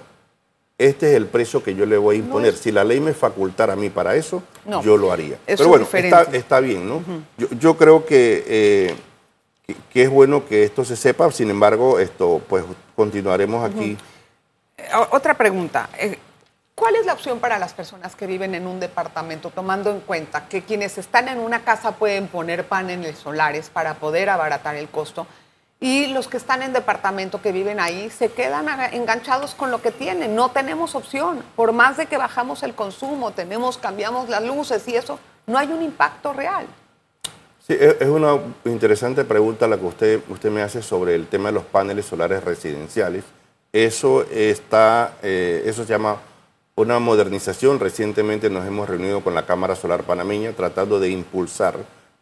este 0.80 1.12
es 1.12 1.18
el 1.18 1.28
precio 1.28 1.62
que 1.62 1.76
yo 1.76 1.86
le 1.86 1.98
voy 1.98 2.15
a 2.15 2.20
imponer. 2.20 2.56
si 2.56 2.72
la 2.72 2.86
ley 2.86 3.02
me 3.02 3.13
facultara 3.13 3.74
a 3.74 3.76
mí 3.76 3.89
para 3.89 4.15
eso, 4.15 4.42
yo 4.82 4.96
lo 4.98 5.12
haría. 5.12 5.38
Pero 5.46 5.68
bueno, 5.68 5.86
está, 6.32 6.60
bien, 6.62 6.88
¿no? 6.88 7.04
yo, 7.38 7.78
creo 7.78 8.04
eh, 8.10 8.96
que, 9.68 9.76
que, 9.92 10.04
es 10.04 10.10
bueno 10.10 10.48
que 10.48 10.63
esto 10.63 10.86
se 10.86 10.96
sepa, 10.96 11.30
sin 11.32 11.50
embargo, 11.50 12.00
esto, 12.00 12.42
pues 12.48 12.63
continuaremos 12.96 13.70
aquí. 13.70 13.98
Eh, 14.78 14.84
otra 15.12 15.34
pregunta. 15.34 15.89
Eh, 16.00 16.18
¿Cuál 16.76 16.96
es 16.96 17.06
la 17.06 17.12
opción 17.12 17.39
para 17.39 17.60
las 17.60 17.74
personas 17.74 18.15
que 18.15 18.26
viven 18.26 18.56
en 18.56 18.65
un 18.65 18.80
departamento, 18.80 19.50
tomando 19.50 19.92
en 19.92 20.00
cuenta 20.00 20.48
que 20.48 20.62
quienes 20.62 20.98
están 20.98 21.28
en 21.28 21.39
una 21.39 21.65
casa 21.65 21.92
pueden 21.92 22.28
poner 22.28 22.65
paneles 22.70 23.18
solares 23.18 23.70
para 23.70 23.96
poder 23.96 24.30
abaratar 24.30 24.78
el 24.78 24.88
costo? 24.88 25.28
Y 25.82 26.08
los 26.08 26.28
que 26.28 26.38
están 26.38 26.62
en 26.62 26.74
departamento 26.74 27.42
que 27.42 27.52
viven 27.52 27.80
ahí 27.80 28.10
se 28.10 28.30
quedan 28.30 28.68
enganchados 28.94 29.56
con 29.56 29.72
lo 29.72 29.82
que 29.82 29.92
tienen. 29.92 30.36
No 30.36 30.52
tenemos 30.52 30.94
opción. 30.94 31.42
Por 31.56 31.72
más 31.72 31.96
de 31.96 32.08
que 32.08 32.18
bajamos 32.18 32.63
el 32.63 32.76
consumo, 32.76 33.32
tenemos, 33.32 33.78
cambiamos 33.78 34.28
las 34.28 34.44
luces 34.44 34.86
y 34.88 34.96
eso, 34.96 35.20
no 35.48 35.58
hay 35.58 35.72
un 35.72 35.82
impacto 35.82 36.34
real. 36.34 36.65
Sí, 37.65 37.78
es 37.80 38.08
una 38.08 38.39
interesante 38.65 39.24
pregunta 39.24 39.68
la 39.68 39.78
que 39.78 39.86
usted, 39.86 40.22
usted 40.28 40.50
me 40.50 40.62
hace 40.62 40.82
sobre 40.82 41.15
el 41.15 41.28
tema 41.28 41.50
de 41.50 41.54
los 41.54 41.63
paneles 41.63 42.06
solares 42.06 42.44
residenciales. 42.44 43.24
Eso 43.72 44.24
está, 44.24 45.13
eh, 45.22 45.63
eso 45.65 45.86
se 45.86 45.94
llama 45.94 46.18
una 46.76 47.00
modernización. 47.00 47.80
Recientemente 47.80 48.50
nos 48.50 48.65
hemos 48.65 48.89
reunido 48.89 49.22
con 49.24 49.34
la 49.34 49.46
Cámara 49.46 49.76
Solar 49.76 50.04
Panameña 50.04 50.52
tratando 50.54 51.00
de 51.00 51.10
impulsar 51.10 51.78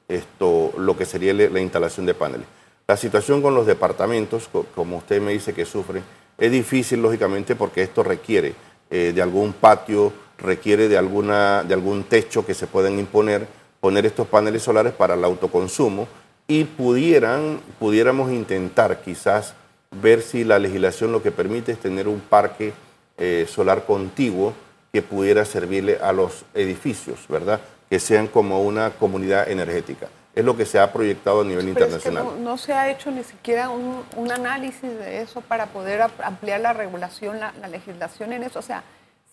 esto, 0.09 0.73
lo 0.77 0.95
que 0.95 1.05
sería 1.05 1.33
la 1.33 1.59
instalación 1.59 2.05
de 2.05 2.13
paneles. 2.13 2.47
La 2.89 2.95
situación 2.95 3.41
con 3.41 3.53
los 3.53 3.67
departamentos, 3.67 4.49
como 4.73 4.95
usted 4.95 5.21
me 5.21 5.33
dice 5.33 5.53
que 5.53 5.65
sufren, 5.65 6.01
es 6.37 6.49
difícil, 6.49 7.01
lógicamente, 7.01 7.53
porque 7.53 7.81
esto 7.81 8.01
requiere 8.01 8.53
eh, 8.89 9.11
de 9.13 9.21
algún 9.21 9.51
patio, 9.51 10.13
requiere 10.37 10.87
de, 10.87 10.97
alguna, 10.97 11.65
de 11.65 11.73
algún 11.73 12.05
techo 12.05 12.45
que 12.45 12.53
se 12.53 12.65
puedan 12.65 12.97
imponer, 12.97 13.45
poner 13.81 14.05
estos 14.05 14.25
paneles 14.27 14.63
solares 14.63 14.93
para 14.93 15.15
el 15.15 15.25
autoconsumo 15.25 16.07
y 16.47 16.63
pudieran, 16.63 17.59
pudiéramos 17.77 18.31
intentar 18.31 19.01
quizás 19.01 19.53
ver 19.91 20.21
si 20.21 20.45
la 20.45 20.57
legislación 20.57 21.11
lo 21.11 21.21
que 21.21 21.31
permite 21.31 21.73
es 21.73 21.79
tener 21.79 22.07
un 22.07 22.21
parque 22.21 22.71
eh, 23.17 23.45
solar 23.49 23.85
contiguo 23.85 24.53
que 24.93 25.01
pudiera 25.01 25.43
servirle 25.43 25.97
a 26.01 26.13
los 26.13 26.45
edificios, 26.53 27.19
¿verdad? 27.27 27.59
Que 27.89 27.99
sean 27.99 28.27
como 28.27 28.61
una 28.61 28.91
comunidad 28.91 29.51
energética 29.51 30.07
es 30.37 30.45
lo 30.45 30.55
que 30.55 30.67
se 30.67 30.79
ha 30.79 30.93
proyectado 30.93 31.41
a 31.41 31.43
nivel 31.43 31.67
internacional. 31.67 32.43
no, 32.43 32.57
se 32.59 32.71
ha 32.71 32.91
hecho 32.91 33.09
ni 33.09 33.23
siquiera 33.23 33.69
un, 33.69 34.31
análisis 34.31 34.83
de 34.83 35.21
eso 35.21 35.41
para 35.41 35.65
poder 35.65 35.99
ampliar 36.23 36.59
la 36.59 36.73
regulación, 36.73 37.39
la, 37.39 37.51
legislación 37.67 38.33
en 38.33 38.43
eso. 38.43 38.59
O 38.59 38.61
sea, 38.61 38.83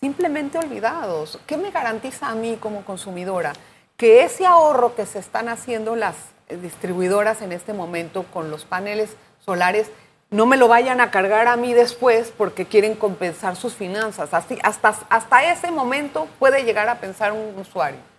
simplemente 0.01 0.57
olvidados. 0.57 1.39
¿Qué 1.47 1.59
me 1.59 1.71
garantiza 1.71 2.29
a 2.31 2.35
mí 2.35 2.57
como 2.59 2.87
consumidora? 2.87 3.53
Que 3.99 4.25
ese 4.25 4.47
ahorro 4.47 4.95
que 4.95 5.05
se 5.05 5.19
están 5.19 5.51
haciendo 5.51 5.95
las 5.95 6.15
eh, 6.49 6.57
distribuidoras 6.57 7.43
en 7.43 7.53
este 7.53 7.75
momento 7.75 8.25
con 8.33 8.51
los 8.51 8.65
paneles 8.65 9.11
solares 9.45 9.91
no 10.31 10.47
me 10.47 10.57
lo 10.57 10.69
vayan 10.69 11.03
a 11.03 11.11
cargar 11.11 11.49
a 11.49 11.57
mí 11.57 11.75
después 11.75 12.33
porque 12.35 12.65
quieren 12.65 12.95
compensar 12.95 13.57
sus 13.57 13.75
finanzas. 13.75 14.33
Así, 14.33 14.59
hasta, 14.63 14.95
hasta 15.11 15.53
ese 15.53 15.71
momento 15.71 16.29
puede 16.39 16.65
llegar 16.65 16.89
a 16.89 16.99
pensar 16.99 17.33
un 17.33 17.59
usuario. 17.59 18.14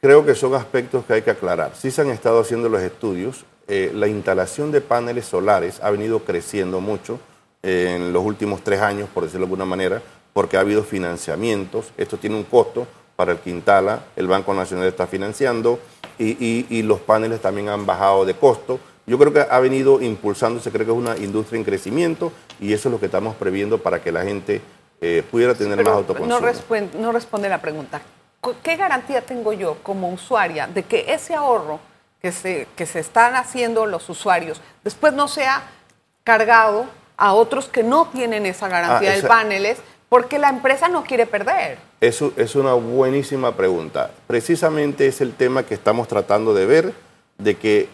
Creo 0.00 0.24
que 0.24 0.34
son 0.34 0.54
aspectos 0.54 1.04
que 1.04 1.12
hay 1.12 1.22
que 1.22 1.30
aclarar. 1.30 1.72
Sí 1.76 1.90
se 1.90 2.00
han 2.00 2.08
estado 2.08 2.40
haciendo 2.40 2.70
los 2.70 2.80
estudios. 2.80 3.44
Eh, 3.68 3.92
la 3.94 4.08
instalación 4.08 4.72
de 4.72 4.80
paneles 4.80 5.26
solares 5.26 5.78
ha 5.82 5.90
venido 5.90 6.20
creciendo 6.20 6.80
mucho 6.80 7.20
eh, 7.62 7.96
en 7.96 8.12
los 8.12 8.24
últimos 8.24 8.64
tres 8.64 8.80
años, 8.80 9.10
por 9.12 9.24
decirlo 9.24 9.44
de 9.44 9.48
alguna 9.48 9.66
manera, 9.66 10.00
porque 10.32 10.56
ha 10.56 10.60
habido 10.60 10.84
financiamientos. 10.84 11.92
Esto 11.98 12.16
tiene 12.16 12.36
un 12.36 12.44
costo 12.44 12.86
para 13.14 13.32
el 13.32 13.38
que 13.40 13.50
instala, 13.50 14.04
el 14.16 14.26
Banco 14.26 14.54
Nacional 14.54 14.88
está 14.88 15.06
financiando 15.06 15.78
y, 16.18 16.82
los 16.82 17.00
paneles 17.00 17.42
también 17.42 17.68
han 17.68 17.84
bajado 17.84 18.24
de 18.24 18.32
costo. 18.32 18.80
Yo 19.06 19.18
creo 19.18 19.34
que 19.34 19.40
ha 19.40 19.60
venido 19.60 20.00
impulsándose, 20.00 20.70
creo 20.70 20.86
que 20.86 20.92
es 20.92 20.98
una 20.98 21.16
industria 21.18 21.58
en 21.58 21.64
crecimiento 21.64 22.32
y 22.58 22.72
eso 22.72 22.88
es 22.88 22.92
lo 22.92 23.00
que 23.00 23.06
estamos 23.06 23.36
previendo 23.36 23.76
para 23.76 24.02
que 24.02 24.12
la 24.12 24.22
gente 24.22 24.62
eh, 25.02 25.22
pudiera 25.30 25.54
tener 25.54 25.76
más 25.84 25.88
autoconsumo. 25.88 26.28
No, 26.28 26.40
no 26.98 27.12
responde 27.12 27.48
la 27.50 27.60
pregunta. 27.60 28.00
¿Qué 28.62 28.76
garantía 28.76 29.22
tengo 29.22 29.52
yo 29.52 29.76
como 29.82 30.08
usuaria 30.10 30.66
de 30.66 30.82
que 30.82 31.12
ese 31.12 31.34
ahorro 31.34 31.80
que 32.22 32.32
se, 32.32 32.66
que 32.76 32.86
se 32.86 32.98
están 33.00 33.34
haciendo 33.34 33.86
los 33.86 34.08
usuarios 34.08 34.60
después 34.84 35.12
no 35.12 35.28
sea 35.28 35.62
cargado 36.24 36.86
a 37.16 37.32
otros 37.34 37.68
que 37.68 37.82
no 37.82 38.06
tienen 38.08 38.46
esa 38.46 38.68
garantía 38.68 39.12
Ah, 39.12 39.16
de 39.16 39.22
paneles 39.22 39.78
porque 40.08 40.38
la 40.38 40.48
empresa 40.48 40.88
no 40.88 41.04
quiere 41.04 41.26
perder? 41.26 41.78
Eso 42.00 42.32
es 42.36 42.56
una 42.56 42.72
buenísima 42.72 43.54
pregunta. 43.54 44.10
Precisamente 44.26 45.06
es 45.06 45.20
el 45.20 45.34
tema 45.34 45.62
que 45.62 45.74
estamos 45.74 46.08
tratando 46.08 46.52
de 46.54 46.66
ver, 46.66 46.94
de 47.38 47.56
que 47.56 47.88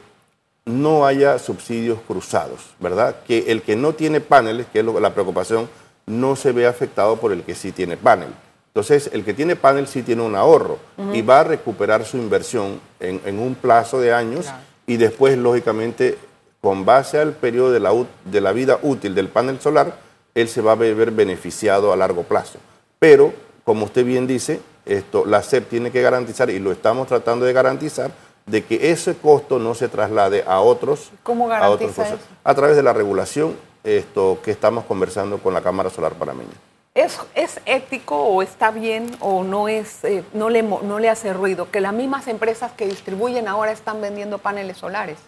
no 0.64 1.06
haya 1.06 1.38
subsidios 1.38 1.98
cruzados, 2.06 2.74
¿verdad? 2.80 3.16
Que 3.26 3.50
el 3.52 3.62
que 3.62 3.76
no 3.76 3.92
tiene 3.92 4.20
paneles, 4.20 4.66
que 4.72 4.78
es 4.78 4.84
lo- 4.84 4.98
la 4.98 5.10
preocupación, 5.12 5.68
no 6.06 6.36
se 6.36 6.52
ve 6.52 6.66
afectado 6.66 7.16
por 7.16 7.32
el 7.32 7.42
que 7.42 7.54
sí 7.54 7.70
tiene 7.72 7.96
panel. 7.96 8.28
Entonces, 8.76 9.08
el 9.14 9.24
que 9.24 9.32
tiene 9.32 9.56
panel 9.56 9.86
sí 9.88 10.02
tiene 10.02 10.20
un 10.20 10.36
ahorro 10.36 10.76
y 11.14 11.22
va 11.22 11.40
a 11.40 11.44
recuperar 11.44 12.04
su 12.04 12.18
inversión 12.18 12.78
en, 13.00 13.22
en 13.24 13.38
un 13.38 13.54
plazo 13.54 13.98
de 14.02 14.12
años 14.12 14.44
Claro. 14.44 14.58
y 14.86 14.98
después, 14.98 15.38
lógicamente, 15.38 16.18
con 16.60 16.84
base 16.84 17.18
al 17.18 17.32
periodo 17.32 17.72
de 17.72 17.80
la, 17.80 17.94
de 18.26 18.40
la 18.42 18.52
vida 18.52 18.78
útil 18.82 19.14
del 19.14 19.30
panel 19.30 19.58
solar, 19.62 19.96
él 20.34 20.46
se 20.50 20.60
va 20.60 20.72
a 20.72 20.74
ver 20.74 21.10
beneficiado 21.10 21.90
a 21.90 21.96
largo 21.96 22.24
plazo. 22.24 22.58
Pero, 22.98 23.32
como 23.64 23.86
usted 23.86 24.04
bien 24.04 24.26
dice, 24.26 24.60
esto, 24.84 25.24
la 25.24 25.42
SEP 25.42 25.70
tiene 25.70 25.90
que 25.90 26.02
garantizar, 26.02 26.50
y 26.50 26.58
lo 26.58 26.70
estamos 26.70 27.06
tratando 27.08 27.46
de 27.46 27.54
garantizar, 27.54 28.10
de 28.44 28.62
que 28.62 28.90
ese 28.92 29.16
costo 29.16 29.58
no 29.58 29.74
se 29.74 29.88
traslade 29.88 30.44
a 30.46 30.60
otros, 30.60 31.12
¿Cómo 31.22 31.50
a 31.50 31.70
otros 31.70 31.92
eso? 31.98 32.18
a 32.44 32.54
través 32.54 32.76
de 32.76 32.82
la 32.82 32.92
regulación 32.92 33.56
esto, 33.84 34.38
que 34.44 34.50
estamos 34.50 34.84
conversando 34.84 35.38
con 35.38 35.54
la 35.54 35.62
Cámara 35.62 35.88
Solar 35.88 36.12
Panameña. 36.12 36.52
¿Es, 36.96 37.18
es 37.34 37.60
ético 37.66 38.16
o 38.16 38.40
está 38.42 38.70
bien 38.70 39.14
o 39.20 39.44
no, 39.44 39.68
es, 39.68 40.02
eh, 40.02 40.24
no, 40.32 40.48
le, 40.48 40.62
no 40.62 40.98
le 40.98 41.10
hace 41.10 41.34
ruido 41.34 41.70
que 41.70 41.82
las 41.82 41.92
mismas 41.92 42.26
empresas 42.26 42.72
que 42.72 42.86
distribuyen 42.86 43.48
ahora 43.48 43.70
están 43.70 44.00
vendiendo 44.00 44.38
paneles 44.38 44.78
solares? 44.78 45.18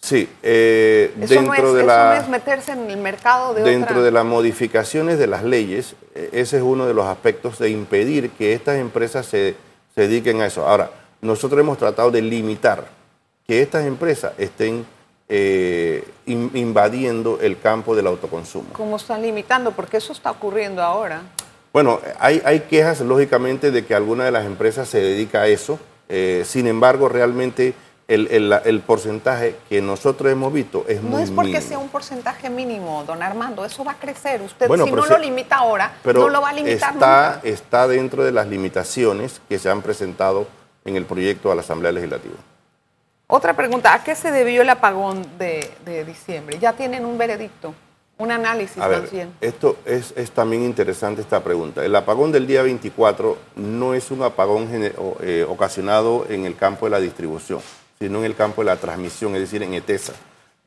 Sí, 0.00 0.28
eh, 0.42 1.12
Eso, 1.20 1.34
dentro, 1.34 1.42
no 1.42 1.54
es, 1.54 1.74
de 1.74 1.80
eso 1.80 1.86
la, 1.86 2.14
no 2.14 2.22
es 2.22 2.28
meterse 2.28 2.72
en 2.72 2.90
el 2.90 2.96
mercado 2.96 3.52
de 3.52 3.64
dentro 3.64 3.96
otra... 3.96 4.02
de 4.02 4.10
las 4.12 4.24
modificaciones 4.24 5.18
de 5.18 5.26
las 5.26 5.44
leyes, 5.44 5.94
eh, 6.14 6.30
ese 6.32 6.56
es 6.56 6.62
uno 6.62 6.86
de 6.86 6.94
los 6.94 7.04
aspectos 7.04 7.58
de 7.58 7.68
impedir 7.68 8.30
que 8.30 8.54
estas 8.54 8.76
empresas 8.76 9.26
se, 9.26 9.56
se 9.94 10.00
dediquen 10.08 10.40
a 10.40 10.46
eso. 10.46 10.66
Ahora, 10.66 10.90
nosotros 11.20 11.60
hemos 11.60 11.76
tratado 11.76 12.10
de 12.10 12.22
limitar 12.22 12.86
que 13.46 13.60
estas 13.60 13.84
empresas 13.84 14.32
estén 14.38 14.86
eh, 15.28 16.06
in- 16.26 16.50
invadiendo 16.54 17.38
el 17.40 17.58
campo 17.60 17.94
del 17.94 18.06
autoconsumo. 18.06 18.68
¿Cómo 18.72 18.96
están 18.96 19.22
limitando? 19.22 19.72
Porque 19.72 19.98
eso 19.98 20.12
está 20.12 20.30
ocurriendo 20.30 20.82
ahora. 20.82 21.22
Bueno, 21.72 22.00
hay, 22.18 22.40
hay 22.44 22.60
quejas, 22.60 23.00
lógicamente, 23.00 23.70
de 23.70 23.84
que 23.84 23.94
alguna 23.94 24.24
de 24.24 24.30
las 24.30 24.46
empresas 24.46 24.88
se 24.88 25.00
dedica 25.00 25.42
a 25.42 25.46
eso. 25.48 25.78
Eh, 26.08 26.44
sin 26.46 26.66
embargo, 26.66 27.08
realmente 27.10 27.74
el, 28.08 28.26
el- 28.30 28.48
la- 28.48 28.58
el 28.64 28.80
porcentaje 28.80 29.54
que 29.68 29.82
nosotros 29.82 30.32
hemos 30.32 30.50
visto 30.50 30.86
es 30.88 31.02
No 31.02 31.10
muy 31.10 31.22
es 31.24 31.30
porque 31.30 31.50
mínimo. 31.50 31.68
sea 31.68 31.78
un 31.78 31.90
porcentaje 31.90 32.48
mínimo, 32.48 33.04
don 33.06 33.22
Armando, 33.22 33.66
eso 33.66 33.84
va 33.84 33.92
a 33.92 33.98
crecer. 33.98 34.40
Usted 34.40 34.66
Bueno, 34.66 34.86
si 34.86 34.92
no 34.92 35.02
se- 35.02 35.12
lo 35.12 35.18
limita 35.18 35.56
ahora, 35.56 35.92
Pero 36.02 36.20
no 36.22 36.28
lo 36.30 36.40
va 36.40 36.48
a 36.48 36.52
limitar 36.54 36.74
está, 36.74 36.92
nunca. 36.92 37.40
está 37.44 37.86
dentro 37.86 38.24
de 38.24 38.32
las 38.32 38.46
limitaciones 38.48 39.42
que 39.46 39.58
se 39.58 39.68
han 39.68 39.82
presentado 39.82 40.46
en 40.86 40.96
el 40.96 41.04
proyecto 41.04 41.52
a 41.52 41.54
la 41.54 41.60
Asamblea 41.60 41.92
Legislativa. 41.92 42.36
Otra 43.30 43.54
pregunta, 43.54 43.92
¿a 43.92 44.02
qué 44.02 44.14
se 44.14 44.32
debió 44.32 44.62
el 44.62 44.70
apagón 44.70 45.22
de, 45.38 45.70
de 45.84 46.02
diciembre? 46.06 46.58
Ya 46.58 46.72
tienen 46.72 47.04
un 47.04 47.18
veredicto, 47.18 47.74
un 48.16 48.30
análisis 48.30 48.82
A 48.82 48.88
ver, 48.88 49.28
esto 49.42 49.76
es, 49.84 50.14
es 50.16 50.30
también 50.30 50.62
interesante 50.62 51.20
esta 51.20 51.44
pregunta. 51.44 51.84
El 51.84 51.94
apagón 51.94 52.32
del 52.32 52.46
día 52.46 52.62
24 52.62 53.36
no 53.56 53.92
es 53.92 54.10
un 54.10 54.22
apagón 54.22 54.68
eh, 54.72 55.44
ocasionado 55.46 56.24
en 56.30 56.46
el 56.46 56.56
campo 56.56 56.86
de 56.86 56.90
la 56.90 57.00
distribución, 57.00 57.60
sino 57.98 58.20
en 58.20 58.24
el 58.24 58.34
campo 58.34 58.62
de 58.62 58.66
la 58.66 58.76
transmisión, 58.76 59.34
es 59.34 59.42
decir, 59.42 59.62
en 59.62 59.74
ETESA. 59.74 60.14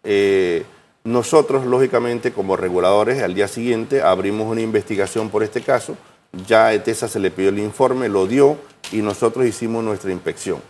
Eh, 0.04 0.64
nosotros, 1.04 1.66
lógicamente, 1.66 2.32
como 2.32 2.58
reguladores, 2.58 3.24
al 3.24 3.34
día 3.34 3.48
siguiente 3.48 4.04
abrimos 4.04 4.48
una 4.48 4.62
investigación 4.62 5.32
por 5.32 5.42
este 5.42 5.62
caso. 5.62 5.98
Ya 6.46 6.68
a 6.68 6.74
ETESA 6.76 7.08
se 7.08 7.20
le 7.20 7.32
pidió 7.32 7.50
el 7.50 7.58
informe, 7.58 8.08
lo 8.08 8.28
dio 8.28 8.56
y 8.92 9.02
nosotros 9.02 9.48
hicimos 9.48 9.84
nuestra 9.84 10.12
inspección. 10.12 10.62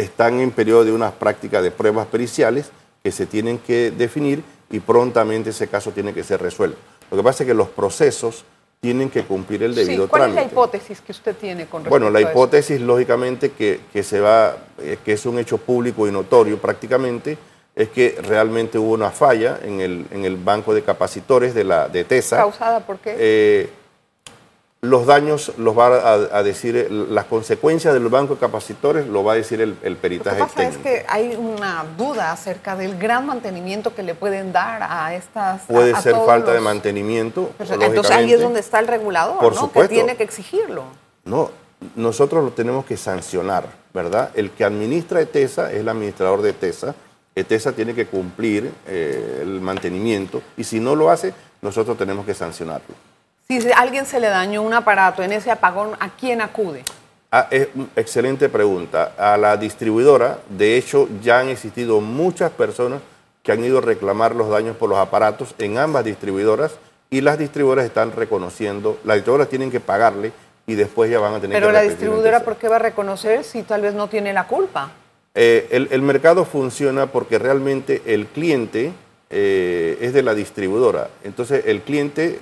Están 0.00 0.40
en 0.40 0.50
periodo 0.50 0.84
de 0.84 0.92
unas 0.92 1.12
prácticas 1.12 1.62
de 1.62 1.70
pruebas 1.70 2.06
periciales 2.06 2.70
que 3.02 3.12
se 3.12 3.26
tienen 3.26 3.58
que 3.58 3.90
definir 3.90 4.42
y 4.70 4.80
prontamente 4.80 5.50
ese 5.50 5.68
caso 5.68 5.90
tiene 5.90 6.14
que 6.14 6.22
ser 6.22 6.40
resuelto. 6.40 6.78
Lo 7.10 7.16
que 7.16 7.22
pasa 7.22 7.42
es 7.42 7.48
que 7.48 7.54
los 7.54 7.68
procesos 7.68 8.44
tienen 8.80 9.10
que 9.10 9.24
cumplir 9.24 9.62
el 9.62 9.74
debido 9.74 10.04
Sí, 10.04 10.08
¿Cuál 10.08 10.22
trámite. 10.22 10.40
es 10.40 10.46
la 10.46 10.52
hipótesis 10.52 11.00
que 11.02 11.12
usted 11.12 11.36
tiene 11.36 11.66
con 11.66 11.80
respecto 11.84 11.90
Bueno, 11.90 12.08
la 12.10 12.18
a 12.18 12.22
eso? 12.22 12.30
hipótesis, 12.30 12.80
lógicamente, 12.80 13.50
que, 13.50 13.80
que 13.92 14.02
se 14.02 14.20
va, 14.20 14.56
eh, 14.78 14.96
que 15.04 15.12
es 15.12 15.26
un 15.26 15.38
hecho 15.38 15.58
público 15.58 16.08
y 16.08 16.12
notorio 16.12 16.56
prácticamente, 16.58 17.36
es 17.74 17.90
que 17.90 18.16
realmente 18.22 18.78
hubo 18.78 18.92
una 18.94 19.10
falla 19.10 19.58
en 19.62 19.80
el, 19.80 20.06
en 20.10 20.24
el 20.24 20.36
banco 20.36 20.72
de 20.72 20.82
capacitores 20.82 21.52
de 21.54 21.64
la 21.64 21.88
de 21.88 22.04
TESA. 22.04 22.36
¿Causada 22.38 22.80
por 22.80 22.98
qué? 23.00 23.14
Eh, 23.18 23.70
los 24.82 25.04
daños 25.04 25.52
los 25.58 25.76
va 25.78 25.88
a, 25.98 26.38
a 26.38 26.42
decir, 26.42 26.90
las 26.90 27.26
consecuencias 27.26 27.92
del 27.92 28.08
banco 28.08 28.34
de 28.34 28.40
capacitores 28.40 29.06
lo 29.06 29.22
va 29.22 29.32
a 29.34 29.36
decir 29.36 29.60
el, 29.60 29.76
el 29.82 29.92
Lo 29.92 29.96
que 29.96 30.00
peritaje 30.00 30.38
pasa 30.38 30.62
es 30.64 30.78
que 30.78 31.04
hay 31.06 31.36
una 31.36 31.84
duda 31.98 32.32
acerca 32.32 32.76
del 32.76 32.96
gran 32.98 33.26
mantenimiento 33.26 33.94
que 33.94 34.02
le 34.02 34.14
pueden 34.14 34.52
dar 34.52 34.82
a 34.82 35.14
estas. 35.14 35.62
Puede 35.66 35.92
a- 35.92 36.00
ser 36.00 36.14
todos 36.14 36.26
falta 36.26 36.52
de 36.52 36.60
mantenimiento. 36.60 37.50
Pues, 37.58 37.70
Entonces 37.70 38.10
ahí 38.10 38.32
es 38.32 38.40
donde 38.40 38.60
está 38.60 38.78
el 38.78 38.86
regulador, 38.88 39.38
Por 39.38 39.54
¿no? 39.54 39.60
supuesto. 39.60 39.90
Que 39.90 39.94
tiene 39.96 40.16
que 40.16 40.22
exigirlo. 40.22 40.84
No, 41.24 41.50
nosotros 41.94 42.42
lo 42.42 42.50
tenemos 42.52 42.86
que 42.86 42.96
sancionar, 42.96 43.66
¿verdad? 43.92 44.30
El 44.34 44.50
que 44.50 44.64
administra 44.64 45.20
ETESA 45.20 45.72
es 45.72 45.80
el 45.80 45.88
administrador 45.90 46.40
de 46.40 46.50
ETESA. 46.50 46.94
ETESA 47.34 47.72
tiene 47.72 47.94
que 47.94 48.06
cumplir 48.06 48.72
eh, 48.86 49.40
el 49.42 49.60
mantenimiento 49.60 50.40
y 50.56 50.64
si 50.64 50.80
no 50.80 50.96
lo 50.96 51.10
hace, 51.10 51.34
nosotros 51.60 51.98
tenemos 51.98 52.24
que 52.24 52.32
sancionarlo. 52.32 52.94
Si 53.50 53.72
a 53.72 53.78
alguien 53.78 54.06
se 54.06 54.20
le 54.20 54.28
dañó 54.28 54.62
un 54.62 54.72
aparato 54.74 55.24
en 55.24 55.32
ese 55.32 55.50
apagón, 55.50 55.96
¿a 55.98 56.10
quién 56.10 56.40
acude? 56.40 56.84
Ah, 57.32 57.48
es 57.50 57.66
excelente 57.96 58.48
pregunta. 58.48 59.12
A 59.18 59.36
la 59.36 59.56
distribuidora, 59.56 60.38
de 60.48 60.76
hecho, 60.76 61.08
ya 61.20 61.40
han 61.40 61.48
existido 61.48 62.00
muchas 62.00 62.52
personas 62.52 63.00
que 63.42 63.50
han 63.50 63.64
ido 63.64 63.78
a 63.78 63.80
reclamar 63.80 64.36
los 64.36 64.50
daños 64.50 64.76
por 64.76 64.88
los 64.88 64.98
aparatos 64.98 65.56
en 65.58 65.78
ambas 65.78 66.04
distribuidoras 66.04 66.78
y 67.10 67.22
las 67.22 67.38
distribuidoras 67.38 67.86
están 67.86 68.12
reconociendo, 68.12 69.00
las 69.02 69.16
distribuidoras 69.16 69.48
tienen 69.48 69.72
que 69.72 69.80
pagarle 69.80 70.30
y 70.68 70.76
después 70.76 71.10
ya 71.10 71.18
van 71.18 71.34
a 71.34 71.40
tener 71.40 71.56
Pero 71.56 71.66
que 71.66 71.72
la 71.72 71.80
repetir 71.80 71.90
en 71.94 71.98
distribuidora. 71.98 72.44
¿por 72.44 72.56
qué 72.56 72.68
va 72.68 72.76
a 72.76 72.78
reconocer 72.78 73.42
si 73.42 73.64
tal 73.64 73.82
vez 73.82 73.94
no 73.94 74.06
tiene 74.06 74.32
la 74.32 74.46
culpa? 74.46 74.92
Eh, 75.34 75.66
el, 75.72 75.88
el 75.90 76.02
mercado 76.02 76.44
funciona 76.44 77.06
porque 77.06 77.40
realmente 77.40 78.00
el 78.06 78.26
cliente 78.26 78.92
eh, 79.28 79.98
es 80.00 80.12
de 80.12 80.22
la 80.22 80.34
distribuidora. 80.34 81.08
Entonces 81.24 81.64
el 81.66 81.80
cliente 81.82 82.38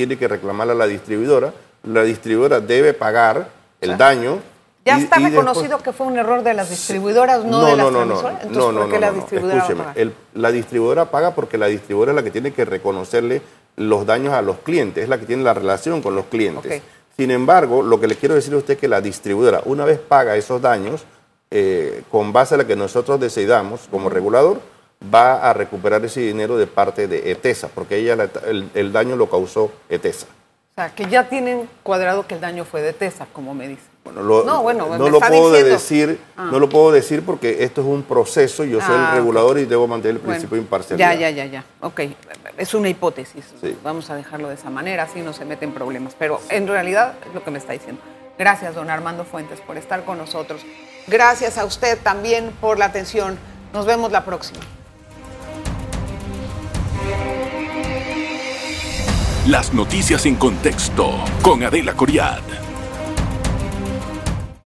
tiene 0.00 0.16
que 0.16 0.28
reclamarle 0.28 0.72
a 0.72 0.76
la 0.76 0.86
distribuidora, 0.86 1.52
la 1.84 2.02
distribuidora 2.02 2.60
debe 2.60 2.94
pagar 2.94 3.48
el 3.82 3.98
daño. 3.98 4.38
Ya 4.86 4.98
y- 4.98 5.02
está 5.02 5.20
y 5.20 5.24
reconocido 5.24 5.64
después- 5.76 5.82
que 5.82 5.92
fue 5.92 6.06
un 6.06 6.16
error 6.16 6.42
de 6.42 6.54
las 6.54 6.70
distribuidoras, 6.70 7.44
no, 7.44 7.66
de 7.66 7.76
las 7.76 7.78
no, 7.78 7.90
no, 7.90 7.98
transmisoras. 7.98 8.42
Entonces, 8.44 8.56
no, 8.56 8.72
no, 8.72 8.80
¿por 8.80 8.88
qué 8.88 8.94
no, 8.94 9.00
la 9.00 9.06
no, 9.08 9.12
no. 9.12 9.18
distribuidora 9.20 9.58
Escúcheme, 9.60 9.84
el- 9.96 10.14
la 10.34 10.50
distribuidora 10.52 11.04
paga 11.10 11.34
porque 11.34 11.58
la 11.58 11.66
distribuidora 11.66 12.12
es 12.12 12.16
la 12.16 12.22
que 12.22 12.30
tiene 12.30 12.52
que 12.54 12.64
reconocerle 12.64 13.42
los 13.76 14.06
daños 14.06 14.32
a 14.32 14.40
los 14.40 14.56
clientes, 14.60 15.04
es 15.04 15.10
la 15.10 15.18
que 15.20 15.26
tiene 15.26 15.42
la 15.42 15.52
relación 15.52 16.00
con 16.00 16.14
los 16.16 16.24
clientes. 16.26 16.80
Sin 17.14 17.30
embargo, 17.30 17.82
lo 17.82 18.00
que 18.00 18.06
le 18.06 18.16
quiero 18.16 18.34
decir 18.34 18.54
a 18.54 18.56
usted 18.56 18.74
es 18.74 18.80
que 18.80 18.88
la 18.88 19.02
distribuidora, 19.02 19.60
una 19.66 19.84
vez 19.84 19.98
paga 19.98 20.34
esos 20.36 20.62
daños, 20.62 21.04
eh, 21.50 22.02
con 22.10 22.32
base 22.32 22.54
a 22.54 22.58
la 22.58 22.66
que 22.66 22.74
nosotros 22.76 23.20
decidamos 23.20 23.82
como 23.90 24.08
regulador, 24.08 24.60
va 25.02 25.48
a 25.48 25.52
recuperar 25.52 26.04
ese 26.04 26.20
dinero 26.20 26.56
de 26.58 26.66
parte 26.66 27.06
de 27.08 27.30
ETESA, 27.30 27.68
porque 27.68 27.96
ella 27.96 28.16
la- 28.16 28.30
el, 28.46 28.68
el 28.74 28.92
daño 28.92 29.16
lo 29.16 29.30
causó 29.30 29.72
ETESA. 29.88 30.26
O 30.26 30.74
sea, 30.82 30.94
que 30.94 31.06
ya 31.06 31.28
tienen 31.28 31.68
cuadrado 31.82 32.26
que 32.26 32.34
el 32.34 32.40
daño 32.40 32.64
fue 32.64 32.80
de 32.82 32.92
TESA, 32.92 33.26
como 33.32 33.54
me 33.54 33.66
dice. 33.68 33.82
Bueno, 34.04 34.22
lo- 34.22 34.44
No, 34.44 34.62
bueno, 34.62 34.86
no 34.96 35.08
lo 35.10 35.20
puedo 35.20 35.50
diciendo. 35.52 35.68
decir, 35.74 36.20
Ah. 36.36 36.48
no 36.50 36.58
lo 36.58 36.68
puedo 36.68 36.90
decir 36.92 37.22
porque 37.24 37.64
esto 37.64 37.80
es 37.82 37.86
un 37.86 38.02
proceso, 38.02 38.64
yo 38.64 38.80
soy 38.80 38.94
Ah, 38.96 39.10
el 39.12 39.16
regulador 39.18 39.58
y 39.58 39.64
debo 39.66 39.86
mantener 39.86 40.16
el 40.16 40.18
Bueno, 40.18 40.32
principio 40.32 40.56
de 40.56 40.62
imparcialidad. 40.62 41.12
Ya, 41.14 41.18
ya, 41.18 41.30
ya, 41.30 41.44
ya. 41.46 41.64
Ok, 41.80 42.00
es 42.56 42.72
una 42.74 42.88
hipótesis. 42.88 43.44
Sí. 43.60 43.76
Vamos 43.82 44.08
a 44.10 44.16
dejarlo 44.16 44.48
de 44.48 44.54
esa 44.54 44.70
manera, 44.70 45.02
así 45.04 45.20
no 45.20 45.32
se 45.32 45.44
meten 45.44 45.72
problemas. 45.72 46.14
Pero 46.18 46.40
en 46.48 46.66
realidad 46.66 47.14
es 47.26 47.34
lo 47.34 47.42
que 47.44 47.50
me 47.50 47.58
está 47.58 47.72
diciendo. 47.72 48.00
Gracias, 48.38 48.74
don 48.74 48.88
Armando 48.88 49.24
Fuentes, 49.24 49.60
por 49.60 49.76
estar 49.76 50.04
con 50.04 50.16
nosotros. 50.18 50.62
Gracias 51.06 51.58
a 51.58 51.64
usted 51.66 51.98
también 52.02 52.52
por 52.60 52.78
la 52.78 52.86
atención. 52.86 53.38
Nos 53.74 53.84
vemos 53.86 54.12
la 54.12 54.24
próxima. 54.24 54.60
Las 59.46 59.72
noticias 59.72 60.26
en 60.26 60.36
contexto 60.36 61.12
con 61.42 61.62
Adela 61.64 61.94
Coriad. 61.94 62.69